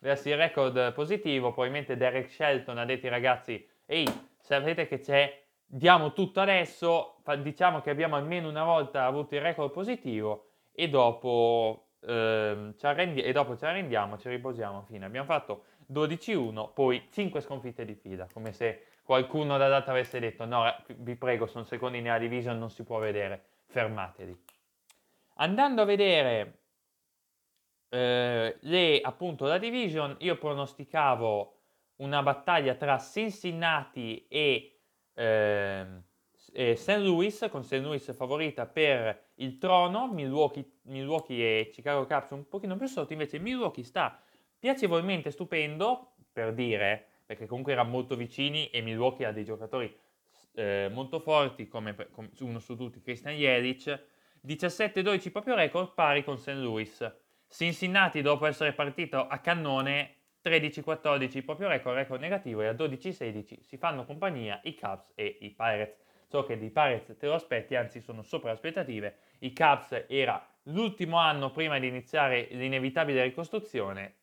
verso 0.00 0.28
il 0.28 0.36
record 0.36 0.92
positivo. 0.92 1.52
Probabilmente 1.52 1.96
Derek 1.96 2.28
Shelton 2.28 2.78
ha 2.78 2.84
detto 2.84 3.06
ai 3.06 3.12
ragazzi, 3.12 3.64
ehi, 3.86 4.04
sapete 4.40 4.88
che 4.88 4.98
c'è, 4.98 5.40
diamo 5.64 6.12
tutto 6.12 6.40
adesso, 6.40 7.22
diciamo 7.38 7.80
che 7.80 7.90
abbiamo 7.90 8.16
almeno 8.16 8.48
una 8.48 8.64
volta 8.64 9.04
avuto 9.04 9.36
il 9.36 9.40
record 9.40 9.70
positivo 9.70 10.48
e 10.72 10.88
dopo, 10.88 11.90
eh, 12.00 12.74
ci, 12.76 12.86
arrendi- 12.86 13.22
e 13.22 13.30
dopo 13.30 13.56
ci 13.56 13.64
arrendiamo, 13.64 14.18
ci 14.18 14.28
riposiamo. 14.28 14.82
Fine. 14.82 15.06
Abbiamo 15.06 15.26
fatto 15.26 15.62
12-1, 15.86 16.72
poi 16.74 17.06
5 17.12 17.40
sconfitte 17.40 17.84
di 17.84 17.94
fila, 17.94 18.26
come 18.32 18.52
se 18.52 18.86
qualcuno 19.04 19.56
da 19.58 19.68
data 19.68 19.92
avesse 19.92 20.18
detto 20.18 20.44
no, 20.44 20.64
vi 20.96 21.14
prego, 21.14 21.46
sono 21.46 21.62
secondi 21.62 22.00
nella 22.00 22.18
division, 22.18 22.58
non 22.58 22.68
si 22.68 22.82
può 22.82 22.98
vedere, 22.98 23.44
fermatevi. 23.66 24.47
Andando 25.40 25.82
a 25.82 25.84
vedere 25.84 26.58
eh, 27.90 28.56
le, 28.60 29.00
appunto 29.00 29.46
la 29.46 29.58
division, 29.58 30.16
io 30.20 30.36
pronosticavo 30.36 31.56
una 31.96 32.22
battaglia 32.22 32.74
tra 32.74 32.98
Cincinnati 32.98 34.26
e, 34.28 34.80
eh, 35.14 35.86
e 36.52 36.76
St. 36.76 36.96
Louis, 36.98 37.46
con 37.50 37.62
St. 37.62 37.74
Louis 37.74 38.12
favorita 38.14 38.66
per 38.66 39.30
il 39.36 39.58
trono, 39.58 40.12
Milwaukee, 40.12 40.78
Milwaukee 40.82 41.60
e 41.60 41.68
Chicago 41.70 42.04
Cubs 42.06 42.30
un 42.30 42.48
pochino 42.48 42.76
più 42.76 42.86
sotto, 42.86 43.12
invece 43.12 43.38
Milwaukee 43.38 43.84
sta 43.84 44.20
piacevolmente 44.58 45.30
stupendo, 45.30 46.14
per 46.32 46.52
dire, 46.52 47.06
perché 47.24 47.46
comunque 47.46 47.72
erano 47.72 47.90
molto 47.90 48.16
vicini 48.16 48.70
e 48.70 48.80
Milwaukee 48.80 49.24
ha 49.24 49.32
dei 49.32 49.44
giocatori 49.44 49.96
eh, 50.54 50.90
molto 50.92 51.20
forti, 51.20 51.68
come, 51.68 51.94
come, 52.10 52.30
uno 52.40 52.58
su 52.58 52.76
tutti 52.76 53.00
Christian 53.00 53.34
Jelic, 53.34 54.16
17-12 54.46 55.30
proprio 55.30 55.54
record 55.54 55.94
pari 55.94 56.24
con 56.24 56.38
St. 56.38 56.54
Louis. 56.54 57.12
Cincinnati 57.48 58.20
dopo 58.20 58.46
essere 58.46 58.72
partito 58.72 59.26
a 59.26 59.38
cannone 59.38 60.16
13-14 60.44 61.44
proprio 61.44 61.68
record, 61.68 61.96
record 61.96 62.20
negativo 62.20 62.62
e 62.62 62.66
a 62.66 62.72
12-16 62.72 63.60
si 63.60 63.76
fanno 63.76 64.04
compagnia 64.04 64.60
i 64.64 64.74
Cubs 64.74 65.12
e 65.14 65.38
i 65.40 65.50
Pirates. 65.50 66.06
So 66.26 66.44
che 66.44 66.58
dei 66.58 66.70
Pirates 66.70 67.16
te 67.16 67.26
lo 67.26 67.34
aspetti, 67.34 67.74
anzi 67.74 68.00
sono 68.00 68.22
sopra 68.22 68.48
le 68.48 68.54
aspettative. 68.54 69.16
I 69.40 69.52
Cubs 69.54 70.04
era 70.08 70.46
l'ultimo 70.64 71.16
anno 71.16 71.50
prima 71.50 71.78
di 71.78 71.86
iniziare 71.86 72.48
l'inevitabile 72.50 73.22
ricostruzione 73.22 74.16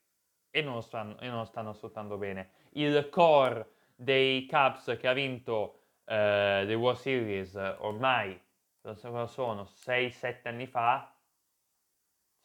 e 0.51 0.61
non 0.61 0.75
lo 0.75 0.81
stanno, 0.81 1.19
e 1.19 1.27
non 1.27 1.39
lo 1.39 1.45
stanno 1.45 1.73
sfruttando 1.73 2.17
bene 2.17 2.51
il 2.75 3.09
core 3.09 3.67
dei 3.95 4.45
Cubs 4.47 4.95
che 4.99 5.07
ha 5.07 5.13
vinto 5.13 5.79
eh, 6.05 6.63
le 6.65 6.73
World 6.73 6.99
Series 6.99 7.55
ormai, 7.79 8.39
non 8.85 8.97
so 8.97 9.27
sono, 9.27 9.63
6-7 9.63 10.47
anni 10.47 10.67
fa, 10.67 11.13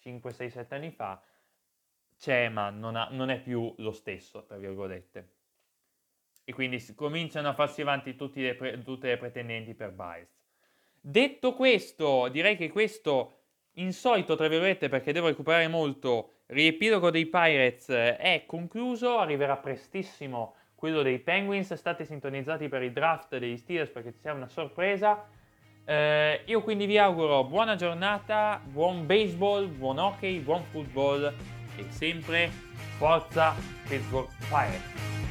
5-6-7 0.02 0.66
anni 0.70 0.90
fa, 0.90 1.22
c'è 2.18 2.48
ma 2.48 2.70
non, 2.70 2.96
ha, 2.96 3.08
non, 3.10 3.30
è 3.30 3.40
più 3.40 3.72
lo 3.78 3.92
stesso, 3.92 4.44
tra 4.44 4.56
virgolette. 4.56 5.28
E 6.44 6.52
quindi 6.52 6.82
cominciano 6.94 7.48
a 7.48 7.54
farsi 7.54 7.82
avanti 7.82 8.16
le 8.34 8.54
pre, 8.54 8.82
tutte 8.82 9.08
le 9.08 9.16
pretendenti 9.16 9.74
per 9.74 9.92
Bias. 9.92 10.28
Detto 11.00 11.54
questo, 11.54 12.28
direi 12.28 12.56
che 12.56 12.70
questo 12.70 13.38
insolito, 13.74 14.36
tra 14.36 14.48
virgolette, 14.48 14.88
perché 14.88 15.12
devo 15.12 15.28
recuperare 15.28 15.68
molto, 15.68 16.40
riepilogo 16.46 17.10
dei 17.10 17.26
Pirates 17.26 17.88
è 17.88 18.44
concluso, 18.46 19.18
arriverà 19.18 19.56
prestissimo 19.56 20.56
quello 20.74 21.02
dei 21.02 21.18
Penguins, 21.18 21.72
state 21.74 22.04
sintonizzati 22.04 22.68
per 22.68 22.82
il 22.82 22.92
draft 22.92 23.36
degli 23.36 23.56
Steelers 23.56 23.90
perché 23.90 24.12
sarà 24.12 24.34
una 24.34 24.48
sorpresa. 24.48 25.26
Eh, 25.90 26.42
io 26.44 26.62
quindi 26.62 26.86
vi 26.86 26.98
auguro 26.98 27.42
buona 27.42 27.74
giornata, 27.74 28.60
buon 28.64 29.06
baseball, 29.06 29.66
buon 29.66 29.98
hockey, 29.98 30.38
buon 30.38 30.62
football 30.70 31.34
e 31.74 31.84
sempre 31.88 32.48
forza 32.96 33.56
Pittsburgh 33.88 34.28
Pirates. 34.48 35.29